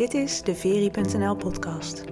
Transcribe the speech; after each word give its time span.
Dit 0.00 0.14
is 0.14 0.42
de 0.42 0.54
Veri.nl 0.54 1.36
podcast. 1.36 2.04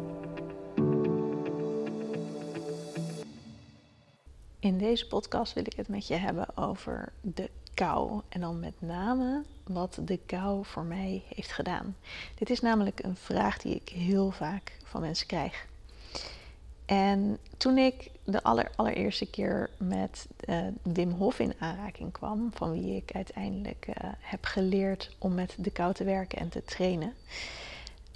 In 4.58 4.78
deze 4.78 5.06
podcast 5.06 5.52
wil 5.52 5.66
ik 5.66 5.76
het 5.76 5.88
met 5.88 6.06
je 6.06 6.14
hebben 6.14 6.56
over 6.56 7.12
de 7.20 7.50
kou. 7.74 8.20
En 8.28 8.40
dan 8.40 8.60
met 8.60 8.72
name 8.78 9.42
wat 9.64 9.98
de 10.02 10.18
kou 10.26 10.64
voor 10.64 10.84
mij 10.84 11.22
heeft 11.34 11.52
gedaan. 11.52 11.96
Dit 12.34 12.50
is 12.50 12.60
namelijk 12.60 13.02
een 13.02 13.16
vraag 13.16 13.58
die 13.58 13.74
ik 13.74 13.88
heel 13.88 14.30
vaak 14.30 14.76
van 14.84 15.00
mensen 15.00 15.26
krijg. 15.26 15.66
En 16.86 17.38
toen 17.56 17.78
ik 17.78 18.10
de 18.24 18.42
aller, 18.42 18.70
allereerste 18.76 19.30
keer 19.30 19.70
met 19.76 20.26
uh, 20.48 20.66
Wim 20.82 21.10
Hof 21.10 21.38
in 21.38 21.54
aanraking 21.58 22.12
kwam, 22.12 22.50
van 22.54 22.72
wie 22.72 22.96
ik 22.96 23.12
uiteindelijk 23.14 23.86
uh, 23.88 23.94
heb 24.18 24.44
geleerd 24.44 25.16
om 25.18 25.34
met 25.34 25.54
de 25.58 25.70
kou 25.70 25.94
te 25.94 26.04
werken 26.04 26.38
en 26.38 26.48
te 26.48 26.64
trainen, 26.64 27.14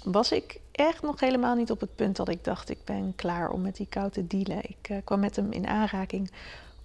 was 0.03 0.31
ik 0.31 0.59
echt 0.71 1.01
nog 1.01 1.19
helemaal 1.19 1.55
niet 1.55 1.71
op 1.71 1.79
het 1.79 1.95
punt 1.95 2.15
dat 2.15 2.29
ik 2.29 2.43
dacht: 2.43 2.69
ik 2.69 2.83
ben 2.85 3.13
klaar 3.15 3.49
om 3.49 3.61
met 3.61 3.75
die 3.75 3.87
kou 3.87 4.11
te 4.11 4.27
dealen. 4.27 4.63
Ik 4.63 4.89
uh, 4.89 4.97
kwam 5.03 5.19
met 5.19 5.35
hem 5.35 5.51
in 5.51 5.67
aanraking 5.67 6.31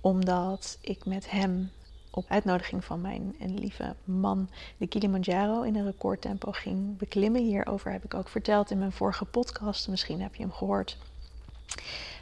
omdat 0.00 0.78
ik 0.80 1.04
met 1.04 1.30
hem 1.30 1.70
op 2.10 2.24
uitnodiging 2.28 2.84
van 2.84 3.00
mijn 3.00 3.34
een 3.41 3.58
lieve 3.58 3.94
man 4.04 4.48
de 4.77 4.86
Kilimanjaro 4.86 5.62
in 5.62 5.77
een 5.77 5.84
recordtempo 5.84 6.52
ging 6.52 6.96
beklimmen. 6.96 7.42
Hierover 7.42 7.92
heb 7.92 8.04
ik 8.04 8.14
ook 8.14 8.28
verteld 8.28 8.70
in 8.70 8.78
mijn 8.78 8.92
vorige 8.92 9.24
podcast. 9.24 9.88
Misschien 9.88 10.20
heb 10.20 10.34
je 10.34 10.42
hem 10.42 10.52
gehoord. 10.52 10.96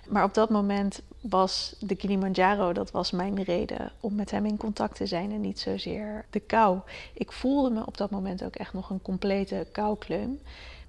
Maar 0.08 0.24
op 0.24 0.34
dat 0.34 0.50
moment 0.50 1.02
was 1.20 1.77
de 1.80 1.94
Kilimanjaro, 1.94 2.72
dat 2.72 2.91
was 2.91 3.10
mijn 3.10 3.42
reden 3.42 3.92
om 4.00 4.14
met 4.14 4.30
hem 4.30 4.47
in 4.47 4.56
contact 4.56 4.97
te 4.97 5.06
zijn 5.06 5.33
en 5.33 5.41
niet 5.41 5.60
zozeer 5.60 6.25
de 6.31 6.41
kou. 6.41 6.78
Ik 7.12 7.33
voelde 7.33 7.70
me 7.70 7.86
op 7.86 7.97
dat 7.97 8.10
moment 8.10 8.44
ook 8.44 8.56
echt 8.56 8.72
nog 8.72 8.91
een 8.91 9.03
complete 9.03 9.66
koukleum. 9.72 10.41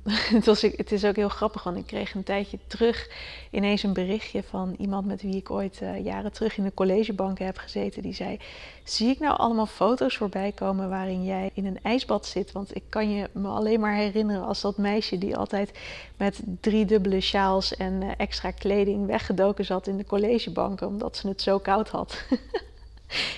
het, 0.38 0.45
was, 0.45 0.61
het 0.61 0.91
is 0.91 1.05
ook 1.05 1.16
heel 1.16 1.30
grappig, 1.30 1.63
want 1.63 1.77
ik 1.77 1.86
kreeg 1.86 2.13
een 2.13 2.23
tijdje 2.23 2.58
terug 2.67 3.09
ineens 3.52 3.83
een 3.83 3.94
berichtje 3.94 4.44
van 4.44 4.75
iemand 4.77 5.05
met 5.05 5.22
wie 5.22 5.36
ik 5.36 5.52
ooit 5.52 5.80
uh, 5.83 6.03
jaren 6.03 6.31
terug 6.31 6.58
in 6.58 6.64
de 6.64 6.73
collegebanken 6.73 7.45
heb 7.45 7.58
gezeten. 7.58 8.02
Die 8.02 8.14
zei: 8.14 8.39
Zie 8.83 9.09
ik 9.09 9.19
nou 9.19 9.38
allemaal 9.38 9.66
foto's 9.66 10.17
voorbij 10.17 10.52
komen 10.52 10.89
waarin 10.89 11.25
jij 11.25 11.49
in 11.53 11.66
een 11.66 11.80
ijsbad 11.83 12.25
zit? 12.25 12.52
Want 12.52 12.75
ik 12.75 12.83
kan 12.89 13.11
je 13.11 13.30
me 13.31 13.47
alleen 13.47 13.80
maar 13.80 13.95
herinneren 13.95 14.45
als 14.45 14.61
dat 14.61 14.77
meisje 14.77 15.17
die 15.17 15.38
altijd 15.38 15.72
met 16.17 16.42
drie 16.59 16.86
dubbele 16.86 17.21
sjaals 17.21 17.75
en 17.75 18.02
uh, 18.02 18.11
extra 18.17 18.52
kleding 18.52 19.05
weggedoken 19.05 19.66
zat 19.66 19.88
in 19.88 19.97
de 19.97 20.05
collegebanken, 20.05 20.88
omdat 20.88 21.17
ze 21.17 21.27
het 21.27 21.42
zo 21.42 21.59
koud 21.59 21.89
had. 21.89 22.23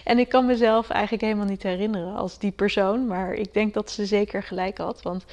En 0.04 0.20
ik 0.20 0.30
kan 0.30 0.46
mezelf 0.46 0.90
eigenlijk 0.90 1.24
helemaal 1.24 1.46
niet 1.46 1.64
herinneren 1.64 2.16
als 2.16 2.38
die 2.38 2.52
persoon, 2.52 3.08
maar 3.08 3.34
ik 3.34 3.54
denk 3.54 3.74
dat 3.74 3.92
ze 3.92 4.06
zeker 4.06 4.44
gelijk 4.44 4.78
had. 4.78 5.02
Want 5.02 5.26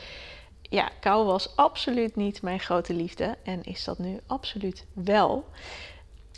ja, 0.77 0.91
kou 1.01 1.25
was 1.25 1.57
absoluut 1.57 2.17
niet 2.17 2.43
mijn 2.43 2.61
grote 2.61 2.95
liefde 2.95 3.37
en 3.43 3.63
is 3.63 3.85
dat 3.85 3.99
nu 3.99 4.21
absoluut 4.27 4.85
wel. 4.93 5.45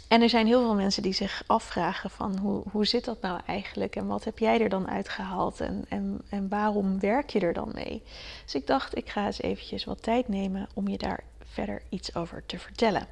En 0.08 0.22
er 0.22 0.28
zijn 0.28 0.46
heel 0.46 0.60
veel 0.60 0.74
mensen 0.74 1.02
die 1.02 1.12
zich 1.12 1.42
afvragen 1.46 2.10
van 2.10 2.38
hoe, 2.38 2.62
hoe 2.70 2.86
zit 2.86 3.04
dat 3.04 3.20
nou 3.20 3.40
eigenlijk 3.46 3.96
en 3.96 4.06
wat 4.06 4.24
heb 4.24 4.38
jij 4.38 4.60
er 4.60 4.68
dan 4.68 4.88
uitgehaald 4.88 5.60
en, 5.60 5.84
en, 5.88 6.20
en 6.28 6.48
waarom 6.48 7.00
werk 7.00 7.30
je 7.30 7.40
er 7.40 7.52
dan 7.52 7.70
mee? 7.74 8.02
Dus 8.44 8.54
ik 8.54 8.66
dacht, 8.66 8.96
ik 8.96 9.08
ga 9.08 9.26
eens 9.26 9.42
eventjes 9.42 9.84
wat 9.84 10.02
tijd 10.02 10.28
nemen 10.28 10.68
om 10.74 10.88
je 10.88 10.98
daar 10.98 11.24
verder 11.44 11.82
iets 11.88 12.14
over 12.14 12.42
te 12.46 12.58
vertellen. 12.58 13.06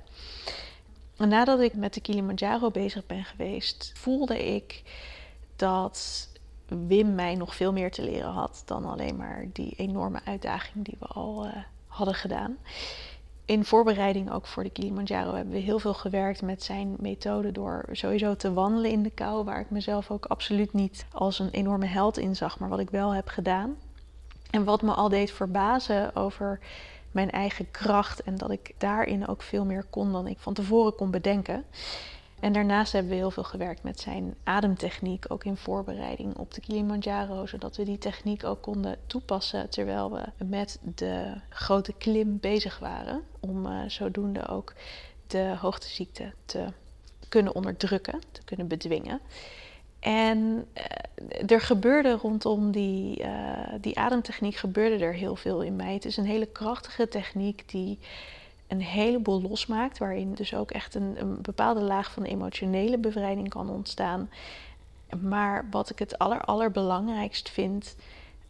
En 1.16 1.28
nadat 1.28 1.60
ik 1.60 1.74
met 1.74 1.94
de 1.94 2.00
Kilimanjaro 2.00 2.70
bezig 2.70 3.06
ben 3.06 3.24
geweest, 3.24 3.92
voelde 3.94 4.54
ik 4.54 4.82
dat 5.56 6.28
Wim 6.68 7.14
mij 7.14 7.34
nog 7.34 7.54
veel 7.54 7.72
meer 7.72 7.90
te 7.90 8.02
leren 8.02 8.32
had 8.32 8.62
dan 8.64 8.84
alleen 8.84 9.16
maar 9.16 9.46
die 9.52 9.74
enorme 9.76 10.20
uitdaging 10.24 10.84
die 10.84 10.96
we 10.98 11.06
al 11.06 11.46
uh, 11.46 11.52
hadden 11.86 12.14
gedaan. 12.14 12.56
In 13.44 13.64
voorbereiding 13.64 14.32
ook 14.32 14.46
voor 14.46 14.62
de 14.62 14.70
Kilimanjaro 14.70 15.34
hebben 15.34 15.54
we 15.54 15.60
heel 15.60 15.78
veel 15.78 15.94
gewerkt 15.94 16.42
met 16.42 16.62
zijn 16.62 16.96
methode 16.98 17.52
door 17.52 17.84
sowieso 17.92 18.36
te 18.36 18.52
wandelen 18.52 18.90
in 18.90 19.02
de 19.02 19.10
kou, 19.10 19.44
waar 19.44 19.60
ik 19.60 19.70
mezelf 19.70 20.10
ook 20.10 20.26
absoluut 20.26 20.72
niet 20.72 21.06
als 21.12 21.38
een 21.38 21.50
enorme 21.50 21.86
held 21.86 22.18
in 22.18 22.36
zag, 22.36 22.58
maar 22.58 22.68
wat 22.68 22.78
ik 22.78 22.90
wel 22.90 23.14
heb 23.14 23.28
gedaan. 23.28 23.76
En 24.50 24.64
wat 24.64 24.82
me 24.82 24.92
al 24.92 25.08
deed 25.08 25.30
verbazen 25.30 26.16
over 26.16 26.58
mijn 27.10 27.30
eigen 27.30 27.70
kracht 27.70 28.22
en 28.22 28.36
dat 28.36 28.50
ik 28.50 28.74
daarin 28.78 29.28
ook 29.28 29.42
veel 29.42 29.64
meer 29.64 29.84
kon 29.90 30.12
dan 30.12 30.26
ik 30.26 30.38
van 30.38 30.54
tevoren 30.54 30.94
kon 30.94 31.10
bedenken. 31.10 31.64
En 32.40 32.52
daarnaast 32.52 32.92
hebben 32.92 33.10
we 33.10 33.16
heel 33.16 33.30
veel 33.30 33.44
gewerkt 33.44 33.82
met 33.82 34.00
zijn 34.00 34.34
ademtechniek, 34.44 35.24
ook 35.28 35.44
in 35.44 35.56
voorbereiding 35.56 36.36
op 36.36 36.54
de 36.54 36.60
Kilimanjaro, 36.60 37.46
zodat 37.46 37.76
we 37.76 37.84
die 37.84 37.98
techniek 37.98 38.44
ook 38.44 38.62
konden 38.62 38.98
toepassen 39.06 39.70
terwijl 39.70 40.12
we 40.12 40.44
met 40.46 40.78
de 40.94 41.34
grote 41.48 41.92
klim 41.92 42.38
bezig 42.40 42.78
waren, 42.78 43.22
om 43.40 43.66
uh, 43.66 43.80
zodoende 43.86 44.48
ook 44.48 44.74
de 45.26 45.56
hoogteziekte 45.60 46.32
te 46.44 46.66
kunnen 47.28 47.54
onderdrukken, 47.54 48.20
te 48.32 48.44
kunnen 48.44 48.68
bedwingen. 48.68 49.20
En 50.00 50.66
uh, 50.74 51.50
er 51.50 51.60
gebeurde 51.60 52.12
rondom 52.12 52.70
die, 52.70 53.22
uh, 53.22 53.28
die 53.80 53.98
ademtechniek 53.98 54.56
gebeurde 54.56 55.04
er 55.04 55.14
heel 55.14 55.36
veel 55.36 55.62
in 55.62 55.76
mij. 55.76 55.94
Het 55.94 56.04
is 56.04 56.16
een 56.16 56.26
hele 56.26 56.46
krachtige 56.46 57.08
techniek 57.08 57.68
die 57.68 57.98
een 58.66 58.80
heleboel 58.80 59.42
losmaakt, 59.42 59.98
waarin 59.98 60.34
dus 60.34 60.54
ook 60.54 60.70
echt 60.70 60.94
een, 60.94 61.14
een 61.18 61.42
bepaalde 61.42 61.82
laag 61.82 62.12
van 62.12 62.22
emotionele 62.22 62.98
bevrijding 62.98 63.48
kan 63.48 63.70
ontstaan. 63.70 64.30
Maar 65.20 65.66
wat 65.70 65.90
ik 65.90 65.98
het 65.98 66.18
aller, 66.18 66.40
allerbelangrijkst 66.40 67.50
vind, 67.50 67.96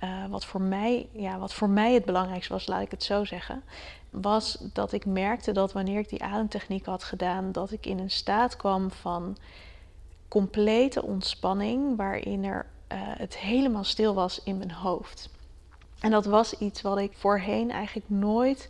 uh, 0.05 0.27
wat, 0.31 0.45
voor 0.45 0.61
mij, 0.61 1.09
ja, 1.13 1.39
wat 1.39 1.55
voor 1.55 1.69
mij 1.69 1.95
het 1.95 2.05
belangrijkste 2.05 2.53
was, 2.53 2.67
laat 2.67 2.83
ik 2.83 2.91
het 2.91 3.03
zo 3.03 3.25
zeggen, 3.25 3.63
was 4.11 4.59
dat 4.73 4.93
ik 4.93 5.07
merkte 5.07 5.53
dat 5.53 5.73
wanneer 5.73 5.99
ik 5.99 6.09
die 6.09 6.23
ademtechniek 6.23 6.87
had 6.87 7.05
gedaan, 7.05 7.53
dat 7.53 7.73
ik 7.73 7.87
in 7.87 7.99
een 7.99 8.11
staat 8.11 8.57
kwam 8.57 8.91
van 8.91 9.37
complete 10.29 11.03
ontspanning, 11.03 11.97
waarin 11.97 12.45
er, 12.45 12.67
uh, 12.93 12.99
het 13.03 13.37
helemaal 13.37 13.85
stil 13.85 14.15
was 14.15 14.43
in 14.43 14.59
mijn 14.59 14.73
hoofd. 14.73 15.29
En 16.01 16.11
dat 16.11 16.25
was 16.25 16.59
iets 16.59 16.83
wat 16.83 16.99
ik 16.99 17.13
voorheen 17.15 17.71
eigenlijk 17.71 18.09
nooit 18.11 18.69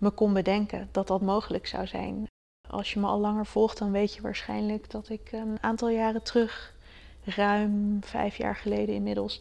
me 0.00 0.10
kon 0.10 0.32
bedenken 0.32 0.88
dat 0.92 1.06
dat 1.06 1.20
mogelijk 1.20 1.66
zou 1.66 1.86
zijn. 1.86 2.26
Als 2.68 2.92
je 2.92 3.00
me 3.00 3.06
al 3.06 3.18
langer 3.18 3.46
volgt, 3.46 3.78
dan 3.78 3.92
weet 3.92 4.14
je 4.14 4.22
waarschijnlijk 4.22 4.90
dat 4.90 5.08
ik 5.08 5.32
een 5.32 5.58
aantal 5.60 5.88
jaren 5.88 6.22
terug, 6.22 6.74
ruim 7.24 7.98
vijf 8.04 8.36
jaar 8.36 8.56
geleden 8.56 8.94
inmiddels, 8.94 9.40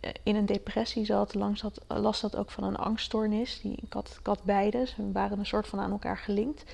eh, 0.00 0.10
in 0.22 0.36
een 0.36 0.46
depressie 0.46 1.04
zat. 1.04 1.34
Langs 1.34 1.60
dat, 1.60 1.80
last 1.88 2.20
dat 2.20 2.36
ook 2.36 2.50
van 2.50 2.64
een 2.64 2.76
angststoornis. 2.76 3.60
Die, 3.60 3.78
ik, 3.82 3.92
had, 4.22 4.42
beide, 4.44 4.86
ze 4.86 5.12
waren 5.12 5.38
een 5.38 5.46
soort 5.46 5.66
van 5.66 5.80
aan 5.80 5.90
elkaar 5.90 6.18
gelinkt. 6.18 6.64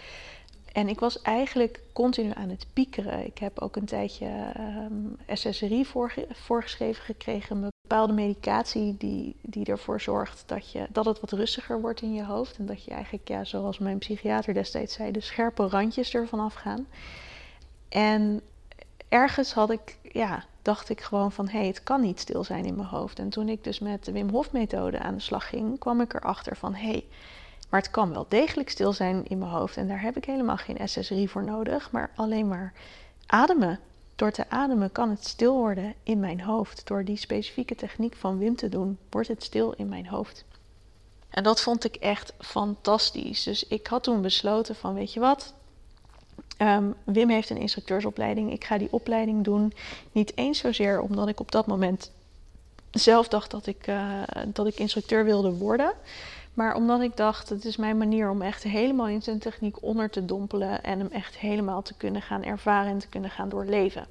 En 0.72 0.88
ik 0.88 1.00
was 1.00 1.22
eigenlijk 1.22 1.80
continu 1.92 2.30
aan 2.34 2.48
het 2.48 2.66
piekeren. 2.72 3.26
Ik 3.26 3.38
heb 3.38 3.58
ook 3.58 3.76
een 3.76 3.84
tijdje 3.84 4.52
um, 4.58 5.16
SSRI 5.28 5.84
voorge 5.84 6.26
voorgeschreven 6.30 7.04
gekregen. 7.04 7.68
Bepaalde 7.88 8.12
medicatie 8.12 8.96
die, 8.98 9.36
die 9.42 9.66
ervoor 9.66 10.00
zorgt 10.00 10.42
dat, 10.46 10.70
je, 10.70 10.86
dat 10.90 11.04
het 11.04 11.20
wat 11.20 11.32
rustiger 11.32 11.80
wordt 11.80 12.02
in 12.02 12.14
je 12.14 12.24
hoofd. 12.24 12.56
En 12.58 12.66
dat 12.66 12.84
je 12.84 12.90
eigenlijk, 12.90 13.28
ja, 13.28 13.44
zoals 13.44 13.78
mijn 13.78 13.98
psychiater 13.98 14.54
destijds 14.54 14.94
zei, 14.94 15.12
de 15.12 15.20
scherpe 15.20 15.66
randjes 15.66 16.14
ervan 16.14 16.40
afgaan. 16.40 16.86
En 17.88 18.40
ergens 19.08 19.52
had 19.52 19.70
ik, 19.70 19.98
ja, 20.02 20.44
dacht 20.62 20.88
ik 20.88 21.00
gewoon 21.00 21.32
van 21.32 21.48
hé, 21.48 21.58
hey, 21.58 21.66
het 21.66 21.82
kan 21.82 22.00
niet 22.00 22.20
stil 22.20 22.44
zijn 22.44 22.64
in 22.64 22.76
mijn 22.76 22.88
hoofd. 22.88 23.18
En 23.18 23.28
toen 23.28 23.48
ik 23.48 23.64
dus 23.64 23.78
met 23.78 24.04
de 24.04 24.12
Wim 24.12 24.30
Hof 24.30 24.52
methode 24.52 24.98
aan 24.98 25.14
de 25.14 25.20
slag 25.20 25.48
ging, 25.48 25.78
kwam 25.78 26.00
ik 26.00 26.14
erachter 26.14 26.56
van 26.56 26.74
hé, 26.74 26.88
hey, 26.88 27.04
maar 27.68 27.80
het 27.80 27.90
kan 27.90 28.12
wel 28.12 28.26
degelijk 28.28 28.70
stil 28.70 28.92
zijn 28.92 29.24
in 29.26 29.38
mijn 29.38 29.50
hoofd. 29.50 29.76
En 29.76 29.88
daar 29.88 30.00
heb 30.00 30.16
ik 30.16 30.24
helemaal 30.24 30.56
geen 30.56 30.88
SSRI 30.88 31.28
voor 31.28 31.44
nodig. 31.44 31.90
Maar 31.90 32.10
alleen 32.16 32.48
maar 32.48 32.72
ademen. 33.26 33.80
Door 34.16 34.30
te 34.30 34.50
ademen 34.50 34.92
kan 34.92 35.10
het 35.10 35.26
stil 35.26 35.56
worden 35.56 35.94
in 36.02 36.20
mijn 36.20 36.40
hoofd. 36.40 36.86
Door 36.86 37.04
die 37.04 37.16
specifieke 37.16 37.74
techniek 37.74 38.14
van 38.16 38.38
Wim 38.38 38.56
te 38.56 38.68
doen, 38.68 38.98
wordt 39.10 39.28
het 39.28 39.42
stil 39.42 39.72
in 39.72 39.88
mijn 39.88 40.06
hoofd. 40.06 40.44
En 41.30 41.42
dat 41.42 41.60
vond 41.60 41.84
ik 41.84 41.94
echt 41.94 42.32
fantastisch. 42.38 43.42
Dus 43.42 43.66
ik 43.66 43.86
had 43.86 44.02
toen 44.02 44.22
besloten 44.22 44.74
van, 44.74 44.94
weet 44.94 45.12
je 45.12 45.20
wat, 45.20 45.54
um, 46.58 46.94
Wim 47.04 47.28
heeft 47.28 47.50
een 47.50 47.56
instructeursopleiding. 47.56 48.52
Ik 48.52 48.64
ga 48.64 48.78
die 48.78 48.92
opleiding 48.92 49.44
doen. 49.44 49.72
Niet 50.12 50.36
eens 50.36 50.58
zozeer 50.58 51.00
omdat 51.00 51.28
ik 51.28 51.40
op 51.40 51.52
dat 51.52 51.66
moment 51.66 52.10
zelf 52.90 53.28
dacht 53.28 53.50
dat 53.50 53.66
ik, 53.66 53.86
uh, 53.86 54.22
dat 54.46 54.66
ik 54.66 54.78
instructeur 54.78 55.24
wilde 55.24 55.52
worden. 55.52 55.92
Maar 56.56 56.74
omdat 56.74 57.00
ik 57.00 57.16
dacht, 57.16 57.48
het 57.48 57.64
is 57.64 57.76
mijn 57.76 57.98
manier 57.98 58.30
om 58.30 58.42
echt 58.42 58.62
helemaal 58.62 59.08
in 59.08 59.22
zijn 59.22 59.38
techniek 59.38 59.82
onder 59.82 60.10
te 60.10 60.24
dompelen 60.24 60.82
en 60.82 60.98
hem 60.98 61.10
echt 61.10 61.38
helemaal 61.38 61.82
te 61.82 61.94
kunnen 61.94 62.22
gaan 62.22 62.42
ervaren 62.42 62.90
en 62.90 62.98
te 62.98 63.08
kunnen 63.08 63.30
gaan 63.30 63.48
doorleven. 63.48 64.06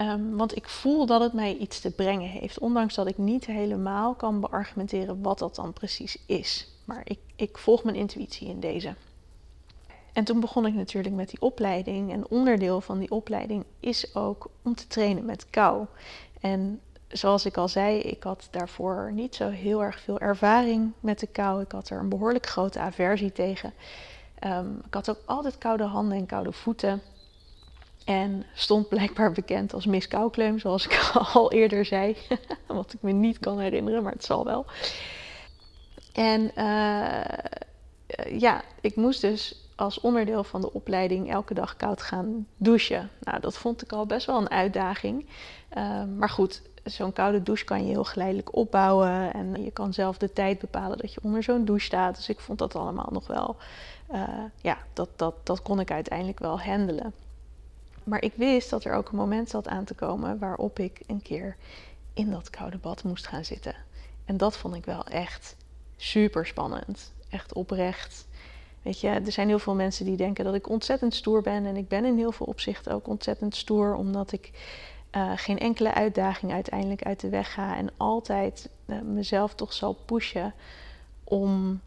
Um, 0.00 0.36
want 0.36 0.56
ik 0.56 0.68
voel 0.68 1.06
dat 1.06 1.20
het 1.20 1.32
mij 1.32 1.56
iets 1.56 1.80
te 1.80 1.90
brengen 1.90 2.28
heeft, 2.28 2.58
ondanks 2.58 2.94
dat 2.94 3.06
ik 3.06 3.18
niet 3.18 3.46
helemaal 3.46 4.14
kan 4.14 4.40
beargumenteren 4.40 5.22
wat 5.22 5.38
dat 5.38 5.54
dan 5.54 5.72
precies 5.72 6.18
is. 6.26 6.68
Maar 6.84 7.02
ik, 7.04 7.18
ik 7.36 7.58
volg 7.58 7.84
mijn 7.84 7.96
intuïtie 7.96 8.48
in 8.48 8.60
deze. 8.60 8.94
En 10.12 10.24
toen 10.24 10.40
begon 10.40 10.66
ik 10.66 10.74
natuurlijk 10.74 11.14
met 11.14 11.30
die 11.30 11.40
opleiding. 11.40 12.12
En 12.12 12.28
onderdeel 12.28 12.80
van 12.80 12.98
die 12.98 13.10
opleiding 13.10 13.64
is 13.80 14.14
ook 14.14 14.50
om 14.62 14.74
te 14.74 14.86
trainen 14.86 15.24
met 15.24 15.50
kou. 15.50 15.86
En 16.40 16.80
zoals 17.10 17.44
ik 17.44 17.56
al 17.56 17.68
zei, 17.68 17.98
ik 17.98 18.22
had 18.22 18.48
daarvoor 18.50 19.10
niet 19.12 19.34
zo 19.34 19.48
heel 19.48 19.82
erg 19.82 20.00
veel 20.00 20.18
ervaring 20.18 20.92
met 21.00 21.18
de 21.18 21.26
kou. 21.26 21.62
Ik 21.62 21.72
had 21.72 21.90
er 21.90 21.98
een 21.98 22.08
behoorlijk 22.08 22.46
grote 22.46 22.78
aversie 22.78 23.32
tegen. 23.32 23.72
Ehm, 24.38 24.70
ik 24.86 24.94
had 24.94 25.10
ook 25.10 25.20
altijd 25.24 25.58
koude 25.58 25.84
handen 25.84 26.18
en 26.18 26.26
koude 26.26 26.52
voeten. 26.52 27.02
En 28.04 28.44
stond 28.54 28.88
blijkbaar 28.88 29.32
bekend 29.32 29.74
als 29.74 29.86
Miss 29.86 30.08
Koukleum, 30.08 30.58
zoals 30.58 30.84
ik 30.84 31.10
al 31.32 31.52
eerder 31.52 31.84
zei. 31.84 32.16
Wat 32.66 32.92
ik 32.92 33.02
me 33.02 33.12
niet 33.12 33.38
kan 33.38 33.58
herinneren, 33.58 34.02
maar 34.02 34.12
het 34.12 34.24
zal 34.24 34.44
wel. 34.44 34.66
En 36.12 36.50
uh, 36.56 38.40
ja, 38.40 38.62
ik 38.80 38.96
moest 38.96 39.20
dus 39.20 39.70
als 39.76 40.00
onderdeel 40.00 40.44
van 40.44 40.60
de 40.60 40.72
opleiding 40.72 41.30
elke 41.30 41.54
dag 41.54 41.76
koud 41.76 42.02
gaan 42.02 42.46
douchen. 42.56 43.10
Nou, 43.20 43.40
dat 43.40 43.58
vond 43.58 43.82
ik 43.82 43.92
al 43.92 44.06
best 44.06 44.26
wel 44.26 44.38
een 44.38 44.50
uitdaging. 44.50 45.26
Uh, 45.76 46.04
maar 46.16 46.30
goed, 46.30 46.62
zo'n 46.84 47.12
koude 47.12 47.42
douche 47.42 47.64
kan 47.64 47.84
je 47.84 47.90
heel 47.90 48.04
geleidelijk 48.04 48.56
opbouwen. 48.56 49.32
En 49.32 49.64
je 49.64 49.70
kan 49.70 49.92
zelf 49.92 50.18
de 50.18 50.32
tijd 50.32 50.58
bepalen 50.58 50.98
dat 50.98 51.12
je 51.14 51.20
onder 51.22 51.42
zo'n 51.42 51.64
douche 51.64 51.84
staat. 51.84 52.16
Dus 52.16 52.28
ik 52.28 52.40
vond 52.40 52.58
dat 52.58 52.74
allemaal 52.74 53.08
nog 53.10 53.26
wel. 53.26 53.56
Uh, 54.12 54.28
ja, 54.56 54.78
dat, 54.92 55.08
dat, 55.16 55.34
dat 55.42 55.62
kon 55.62 55.80
ik 55.80 55.90
uiteindelijk 55.90 56.38
wel 56.38 56.60
handelen. 56.60 57.12
Maar 58.04 58.22
ik 58.22 58.32
wist 58.34 58.70
dat 58.70 58.84
er 58.84 58.94
ook 58.94 59.08
een 59.08 59.16
moment 59.16 59.48
zat 59.48 59.68
aan 59.68 59.84
te 59.84 59.94
komen 59.94 60.38
waarop 60.38 60.78
ik 60.78 61.00
een 61.06 61.22
keer 61.22 61.56
in 62.14 62.30
dat 62.30 62.50
koude 62.50 62.78
bad 62.78 63.04
moest 63.04 63.26
gaan 63.26 63.44
zitten. 63.44 63.74
En 64.24 64.36
dat 64.36 64.56
vond 64.56 64.74
ik 64.74 64.84
wel 64.84 65.04
echt 65.06 65.56
super 65.96 66.46
spannend. 66.46 67.12
Echt 67.28 67.52
oprecht. 67.52 68.26
Weet 68.82 69.00
je, 69.00 69.08
er 69.08 69.32
zijn 69.32 69.48
heel 69.48 69.58
veel 69.58 69.74
mensen 69.74 70.04
die 70.04 70.16
denken 70.16 70.44
dat 70.44 70.54
ik 70.54 70.68
ontzettend 70.68 71.14
stoer 71.14 71.42
ben. 71.42 71.66
En 71.66 71.76
ik 71.76 71.88
ben 71.88 72.04
in 72.04 72.16
heel 72.16 72.32
veel 72.32 72.46
opzichten 72.46 72.92
ook 72.92 73.08
ontzettend 73.08 73.56
stoer, 73.56 73.94
omdat 73.94 74.32
ik 74.32 74.50
uh, 75.16 75.32
geen 75.36 75.58
enkele 75.58 75.94
uitdaging 75.94 76.52
uiteindelijk 76.52 77.02
uit 77.02 77.20
de 77.20 77.28
weg 77.28 77.52
ga. 77.52 77.76
En 77.76 77.90
altijd 77.96 78.68
uh, 78.86 79.00
mezelf 79.00 79.54
toch 79.54 79.72
zal 79.72 79.92
pushen 79.92 80.54
om 81.24 81.80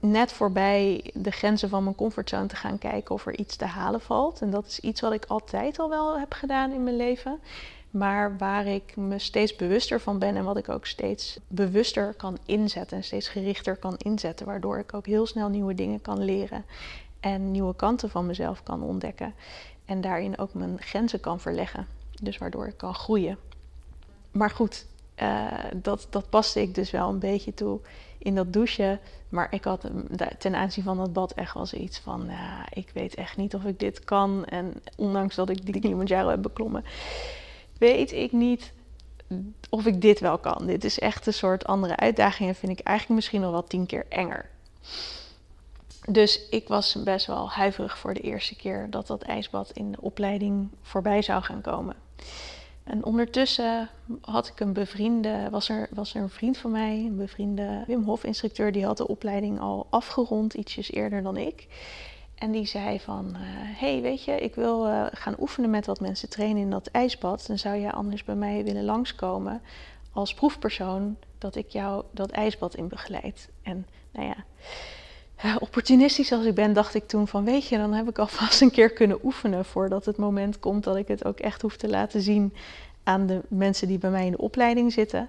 net 0.00 0.32
voorbij 0.32 1.10
de 1.14 1.30
grenzen 1.30 1.68
van 1.68 1.82
mijn 1.84 1.94
comfortzone 1.94 2.46
te 2.46 2.56
gaan 2.56 2.78
kijken 2.78 3.14
of 3.14 3.26
er 3.26 3.38
iets 3.38 3.56
te 3.56 3.64
halen 3.64 4.00
valt. 4.00 4.40
En 4.40 4.50
dat 4.50 4.66
is 4.66 4.80
iets 4.80 5.00
wat 5.00 5.12
ik 5.12 5.24
altijd 5.24 5.78
al 5.78 5.88
wel 5.88 6.18
heb 6.18 6.32
gedaan 6.32 6.72
in 6.72 6.84
mijn 6.84 6.96
leven. 6.96 7.40
Maar 7.90 8.36
waar 8.36 8.66
ik 8.66 8.96
me 8.96 9.18
steeds 9.18 9.56
bewuster 9.56 10.00
van 10.00 10.18
ben 10.18 10.36
en 10.36 10.44
wat 10.44 10.56
ik 10.56 10.68
ook 10.68 10.86
steeds 10.86 11.38
bewuster 11.48 12.14
kan 12.14 12.38
inzetten 12.46 12.96
en 12.96 13.04
steeds 13.04 13.28
gerichter 13.28 13.76
kan 13.76 13.94
inzetten. 13.96 14.46
Waardoor 14.46 14.78
ik 14.78 14.94
ook 14.94 15.06
heel 15.06 15.26
snel 15.26 15.48
nieuwe 15.48 15.74
dingen 15.74 16.00
kan 16.00 16.24
leren 16.24 16.64
en 17.20 17.50
nieuwe 17.50 17.76
kanten 17.76 18.10
van 18.10 18.26
mezelf 18.26 18.62
kan 18.62 18.82
ontdekken. 18.82 19.34
En 19.84 20.00
daarin 20.00 20.38
ook 20.38 20.54
mijn 20.54 20.76
grenzen 20.80 21.20
kan 21.20 21.40
verleggen. 21.40 21.86
Dus 22.22 22.38
waardoor 22.38 22.66
ik 22.66 22.76
kan 22.76 22.94
groeien. 22.94 23.38
Maar 24.30 24.50
goed, 24.50 24.86
uh, 25.22 25.46
dat, 25.74 26.06
dat 26.10 26.30
paste 26.30 26.60
ik 26.60 26.74
dus 26.74 26.90
wel 26.90 27.08
een 27.08 27.18
beetje 27.18 27.54
toe 27.54 27.80
in 28.18 28.34
dat 28.34 28.52
douchen. 28.52 29.00
Maar 29.28 29.46
ik 29.50 29.64
had 29.64 29.90
ten 30.38 30.54
aanzien 30.54 30.84
van 30.84 30.96
dat 30.96 31.12
bad 31.12 31.32
echt 31.32 31.54
wel 31.54 31.66
zoiets 31.66 31.98
van... 31.98 32.30
Uh, 32.30 32.60
ik 32.72 32.90
weet 32.94 33.14
echt 33.14 33.36
niet 33.36 33.54
of 33.54 33.64
ik 33.64 33.78
dit 33.78 34.04
kan. 34.04 34.44
En 34.44 34.82
ondanks 34.96 35.34
dat 35.34 35.48
ik 35.48 35.66
die 35.66 35.74
Kilimanjaro 35.80 36.28
heb 36.28 36.42
beklommen... 36.42 36.84
weet 37.78 38.12
ik 38.12 38.32
niet 38.32 38.72
of 39.70 39.86
ik 39.86 40.00
dit 40.00 40.20
wel 40.20 40.38
kan. 40.38 40.66
Dit 40.66 40.84
is 40.84 40.98
echt 40.98 41.26
een 41.26 41.34
soort 41.34 41.66
andere 41.66 41.96
uitdaging... 41.96 42.48
en 42.48 42.54
vind 42.54 42.78
ik 42.78 42.86
eigenlijk 42.86 43.16
misschien 43.16 43.40
nog 43.40 43.50
wel 43.50 43.64
tien 43.64 43.86
keer 43.86 44.06
enger. 44.08 44.50
Dus 46.08 46.48
ik 46.48 46.68
was 46.68 47.02
best 47.04 47.26
wel 47.26 47.50
huiverig 47.50 47.98
voor 47.98 48.14
de 48.14 48.20
eerste 48.20 48.56
keer... 48.56 48.86
dat 48.90 49.06
dat 49.06 49.22
ijsbad 49.22 49.70
in 49.70 49.92
de 49.92 50.00
opleiding 50.00 50.68
voorbij 50.82 51.22
zou 51.22 51.42
gaan 51.42 51.60
komen. 51.60 51.96
En 52.84 53.04
ondertussen 53.04 53.88
had 54.20 54.48
ik 54.48 54.60
een 54.60 54.72
bevriende, 54.72 55.48
was 55.50 55.68
er, 55.68 55.88
was 55.90 56.14
er 56.14 56.22
een 56.22 56.30
vriend 56.30 56.58
van 56.58 56.70
mij, 56.70 56.96
een 56.96 57.16
bevriende 57.16 57.84
Wim 57.86 58.04
Hof 58.04 58.24
instructeur, 58.24 58.72
die 58.72 58.84
had 58.84 58.96
de 58.96 59.08
opleiding 59.08 59.60
al 59.60 59.86
afgerond, 59.90 60.54
ietsjes 60.54 60.92
eerder 60.92 61.22
dan 61.22 61.36
ik. 61.36 61.66
En 62.34 62.50
die 62.50 62.66
zei 62.66 63.00
van, 63.00 63.26
uh, 63.28 63.38
hey 63.80 64.00
weet 64.00 64.24
je, 64.24 64.32
ik 64.32 64.54
wil 64.54 64.86
uh, 64.86 65.06
gaan 65.10 65.36
oefenen 65.40 65.70
met 65.70 65.86
wat 65.86 66.00
mensen 66.00 66.28
trainen 66.28 66.62
in 66.62 66.70
dat 66.70 66.86
ijsbad. 66.86 67.46
Dan 67.46 67.58
zou 67.58 67.80
jij 67.80 67.90
anders 67.90 68.24
bij 68.24 68.34
mij 68.34 68.64
willen 68.64 68.84
langskomen 68.84 69.62
als 70.12 70.34
proefpersoon 70.34 71.16
dat 71.38 71.54
ik 71.56 71.68
jou 71.68 72.04
dat 72.10 72.30
ijsbad 72.30 72.74
in 72.74 72.88
begeleid. 72.88 73.48
En 73.62 73.86
nou 74.12 74.26
ja, 74.26 74.44
opportunistisch 75.58 76.32
als 76.32 76.44
ik 76.44 76.54
ben, 76.54 76.72
dacht 76.72 76.94
ik 76.94 77.06
toen 77.06 77.28
van 77.28 77.44
weet 77.44 77.68
je, 77.68 77.76
dan 77.76 77.92
heb 77.92 78.08
ik 78.08 78.18
alvast 78.18 78.60
een 78.60 78.70
keer 78.70 78.90
kunnen 78.90 79.18
oefenen 79.22 79.64
voordat 79.64 80.04
het 80.04 80.16
moment 80.16 80.58
komt 80.58 80.84
dat 80.84 80.96
ik 80.96 81.08
het 81.08 81.24
ook 81.24 81.40
echt 81.40 81.62
hoef 81.62 81.76
te 81.76 81.88
laten 81.88 82.20
zien 82.20 82.54
aan 83.02 83.26
de 83.26 83.40
mensen 83.48 83.88
die 83.88 83.98
bij 83.98 84.10
mij 84.10 84.24
in 84.24 84.30
de 84.30 84.38
opleiding 84.38 84.92
zitten. 84.92 85.28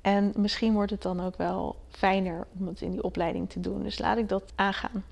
En 0.00 0.32
misschien 0.36 0.72
wordt 0.72 0.90
het 0.90 1.02
dan 1.02 1.24
ook 1.24 1.36
wel 1.36 1.76
fijner 1.90 2.46
om 2.58 2.66
het 2.66 2.80
in 2.80 2.90
die 2.90 3.02
opleiding 3.02 3.50
te 3.50 3.60
doen. 3.60 3.82
Dus 3.82 3.98
laat 3.98 4.18
ik 4.18 4.28
dat 4.28 4.52
aangaan. 4.54 5.04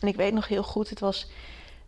En 0.00 0.08
ik 0.08 0.16
weet 0.16 0.32
nog 0.32 0.48
heel 0.48 0.62
goed, 0.62 0.90
het 0.90 1.00
was 1.00 1.30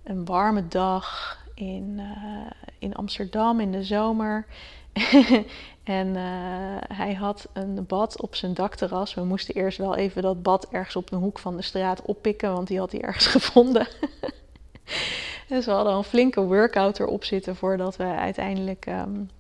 een 0.03 0.25
warme 0.25 0.69
dag 0.69 1.39
in, 1.55 1.95
uh, 1.97 2.51
in 2.79 2.95
Amsterdam 2.95 3.61
in 3.61 3.73
de 3.73 3.85
zomer. 3.85 4.47
en 5.85 6.07
uh, 6.07 6.97
hij 6.97 7.15
had 7.15 7.49
een 7.53 7.87
bad 7.87 8.21
op 8.23 8.35
zijn 8.35 8.55
dakterras. 8.55 9.15
We 9.15 9.25
moesten 9.25 9.55
eerst 9.55 9.79
wel 9.79 9.97
even 9.97 10.23
dat 10.23 10.43
bad 10.43 10.69
ergens 10.71 10.97
op 10.97 11.13
een 11.13 11.19
hoek 11.19 11.39
van 11.39 11.57
de 11.57 11.63
straat 11.63 12.03
oppikken, 12.03 12.53
want 12.53 12.69
die 12.69 12.79
had 12.79 12.93
hij 12.93 13.01
ergens 13.01 13.27
gevonden. 13.37 13.87
dus 15.49 15.65
we 15.65 15.71
hadden 15.71 15.95
een 15.95 16.05
flinke 16.05 16.41
workout 16.41 16.99
erop 16.99 17.25
zitten 17.25 17.57
voordat 17.57 17.97
we 17.97 18.05
uiteindelijk, 18.05 18.87
um, 18.87 19.31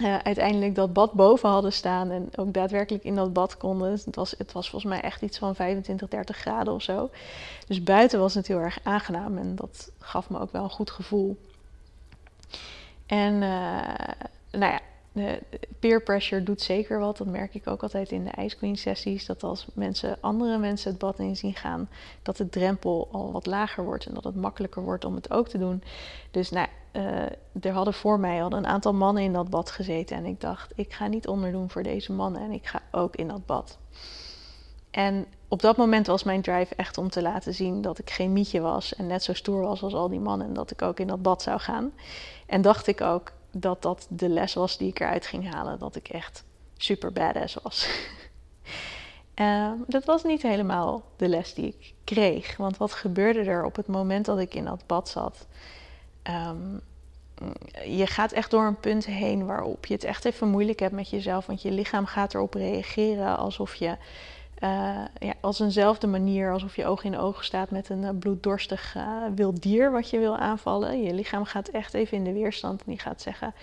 uh, 0.00 0.18
uiteindelijk 0.18 0.74
dat 0.74 0.92
bad 0.92 1.12
boven 1.12 1.48
hadden 1.48 1.72
staan. 1.72 2.10
En 2.10 2.28
ook 2.36 2.52
daadwerkelijk 2.52 3.04
in 3.04 3.14
dat 3.14 3.32
bad 3.32 3.56
konden. 3.56 3.90
Het 3.90 4.16
was, 4.16 4.34
het 4.38 4.52
was 4.52 4.70
volgens 4.70 4.92
mij 4.92 5.02
echt 5.02 5.22
iets 5.22 5.38
van 5.38 5.54
25, 5.54 6.08
30 6.08 6.36
graden 6.36 6.72
of 6.72 6.82
zo. 6.82 7.10
Dus 7.66 7.82
buiten 7.82 8.18
was 8.18 8.34
het 8.34 8.46
heel 8.46 8.58
erg 8.58 8.78
aangenaam 8.82 9.38
en 9.38 9.56
dat 9.56 9.90
gaf 9.98 10.30
me 10.30 10.40
ook 10.40 10.52
wel 10.52 10.62
een 10.62 10.70
goed 10.70 10.90
gevoel. 10.90 11.36
En 13.06 13.42
uh, 13.42 13.84
nou 14.52 14.72
ja, 14.72 14.80
peer 15.78 16.02
pressure 16.02 16.42
doet 16.42 16.60
zeker 16.60 16.98
wat. 16.98 17.16
Dat 17.16 17.26
merk 17.26 17.54
ik 17.54 17.66
ook 17.66 17.82
altijd 17.82 18.10
in 18.10 18.24
de 18.24 18.42
Ice 18.42 18.56
Queen 18.56 18.76
sessies. 18.76 19.26
Dat 19.26 19.42
als 19.42 19.66
mensen, 19.72 20.16
andere 20.20 20.58
mensen 20.58 20.90
het 20.90 20.98
bad 20.98 21.18
in 21.18 21.36
zien 21.36 21.54
gaan, 21.54 21.88
dat 22.22 22.36
de 22.36 22.48
drempel 22.48 23.08
al 23.12 23.32
wat 23.32 23.46
lager 23.46 23.84
wordt 23.84 24.06
en 24.06 24.14
dat 24.14 24.24
het 24.24 24.34
makkelijker 24.34 24.82
wordt 24.82 25.04
om 25.04 25.14
het 25.14 25.30
ook 25.30 25.48
te 25.48 25.58
doen. 25.58 25.82
Dus 26.30 26.50
nou, 26.50 26.66
uh, 26.92 27.22
er 27.60 27.72
hadden 27.72 27.94
voor 27.94 28.20
mij 28.20 28.42
al 28.42 28.52
een 28.52 28.66
aantal 28.66 28.94
mannen 28.94 29.22
in 29.22 29.32
dat 29.32 29.50
bad 29.50 29.70
gezeten. 29.70 30.16
En 30.16 30.24
ik 30.24 30.40
dacht, 30.40 30.72
ik 30.74 30.92
ga 30.92 31.06
niet 31.06 31.28
onderdoen 31.28 31.70
voor 31.70 31.82
deze 31.82 32.12
mannen 32.12 32.42
en 32.42 32.50
ik 32.50 32.66
ga 32.66 32.82
ook 32.90 33.16
in 33.16 33.28
dat 33.28 33.46
bad. 33.46 33.78
En 34.90 35.26
op 35.48 35.60
dat 35.62 35.76
moment 35.76 36.06
was 36.06 36.22
mijn 36.22 36.42
drive 36.42 36.74
echt 36.74 36.98
om 36.98 37.10
te 37.10 37.22
laten 37.22 37.54
zien 37.54 37.82
dat 37.82 37.98
ik 37.98 38.10
geen 38.10 38.32
mietje 38.32 38.60
was 38.60 38.94
en 38.94 39.06
net 39.06 39.22
zo 39.22 39.32
stoer 39.32 39.60
was 39.60 39.82
als 39.82 39.94
al 39.94 40.08
die 40.08 40.20
mannen 40.20 40.46
en 40.46 40.54
dat 40.54 40.70
ik 40.70 40.82
ook 40.82 41.00
in 41.00 41.06
dat 41.06 41.22
bad 41.22 41.42
zou 41.42 41.60
gaan. 41.60 41.92
En 42.46 42.62
dacht 42.62 42.86
ik 42.86 43.00
ook, 43.00 43.32
dat 43.52 43.82
dat 43.82 44.06
de 44.08 44.28
les 44.28 44.54
was 44.54 44.78
die 44.78 44.88
ik 44.88 45.00
eruit 45.00 45.26
ging 45.26 45.52
halen. 45.52 45.78
Dat 45.78 45.96
ik 45.96 46.08
echt 46.08 46.44
super 46.76 47.12
badass 47.12 47.56
was. 47.62 47.88
uh, 49.34 49.72
dat 49.86 50.04
was 50.04 50.22
niet 50.22 50.42
helemaal 50.42 51.02
de 51.16 51.28
les 51.28 51.54
die 51.54 51.66
ik 51.66 51.94
kreeg. 52.04 52.56
Want 52.56 52.76
wat 52.76 52.92
gebeurde 52.92 53.40
er 53.40 53.64
op 53.64 53.76
het 53.76 53.86
moment 53.86 54.24
dat 54.24 54.38
ik 54.38 54.54
in 54.54 54.64
dat 54.64 54.86
bad 54.86 55.08
zat? 55.08 55.46
Um, 56.30 56.80
je 57.84 58.06
gaat 58.06 58.32
echt 58.32 58.50
door 58.50 58.66
een 58.66 58.80
punt 58.80 59.06
heen 59.06 59.46
waarop 59.46 59.86
je 59.86 59.94
het 59.94 60.04
echt 60.04 60.24
even 60.24 60.48
moeilijk 60.48 60.80
hebt 60.80 60.94
met 60.94 61.10
jezelf. 61.10 61.46
Want 61.46 61.62
je 61.62 61.70
lichaam 61.70 62.06
gaat 62.06 62.34
erop 62.34 62.54
reageren 62.54 63.36
alsof 63.38 63.74
je 63.74 63.96
uh, 64.62 65.04
ja, 65.18 65.34
als 65.40 65.60
eenzelfde 65.60 66.06
manier, 66.06 66.52
alsof 66.52 66.76
je 66.76 66.86
oog 66.86 67.04
in 67.04 67.18
oog 67.18 67.44
staat 67.44 67.70
met 67.70 67.88
een 67.88 68.02
uh, 68.02 68.10
bloeddorstig 68.18 68.94
uh, 68.96 69.24
wild 69.34 69.62
dier 69.62 69.92
wat 69.92 70.10
je 70.10 70.18
wil 70.18 70.36
aanvallen. 70.36 71.02
Je 71.02 71.14
lichaam 71.14 71.44
gaat 71.44 71.68
echt 71.68 71.94
even 71.94 72.16
in 72.16 72.24
de 72.24 72.32
weerstand 72.32 72.80
en 72.80 72.86
die 72.86 72.98
gaat 72.98 73.22
zeggen: 73.22 73.54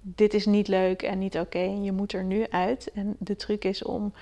Dit 0.00 0.34
is 0.34 0.46
niet 0.46 0.68
leuk 0.68 1.02
en 1.02 1.18
niet 1.18 1.38
oké 1.38 1.58
je 1.58 1.92
moet 1.92 2.12
er 2.12 2.24
nu 2.24 2.46
uit. 2.48 2.90
En 2.94 3.16
de 3.18 3.36
truc 3.36 3.64
is 3.64 3.82
om 3.82 4.12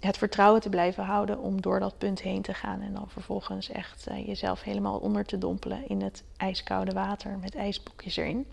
het 0.00 0.18
vertrouwen 0.18 0.60
te 0.60 0.68
blijven 0.68 1.04
houden 1.04 1.38
om 1.38 1.60
door 1.60 1.80
dat 1.80 1.98
punt 1.98 2.20
heen 2.20 2.42
te 2.42 2.54
gaan 2.54 2.80
en 2.80 2.92
dan 2.92 3.08
vervolgens 3.08 3.68
echt 3.68 4.06
jezelf 4.26 4.62
helemaal 4.62 4.98
onder 4.98 5.24
te 5.24 5.38
dompelen 5.38 5.88
in 5.88 6.02
het 6.02 6.22
ijskoude 6.36 6.92
water 6.92 7.38
met 7.38 7.54
ijsboekjes 7.54 8.16
erin. 8.16 8.46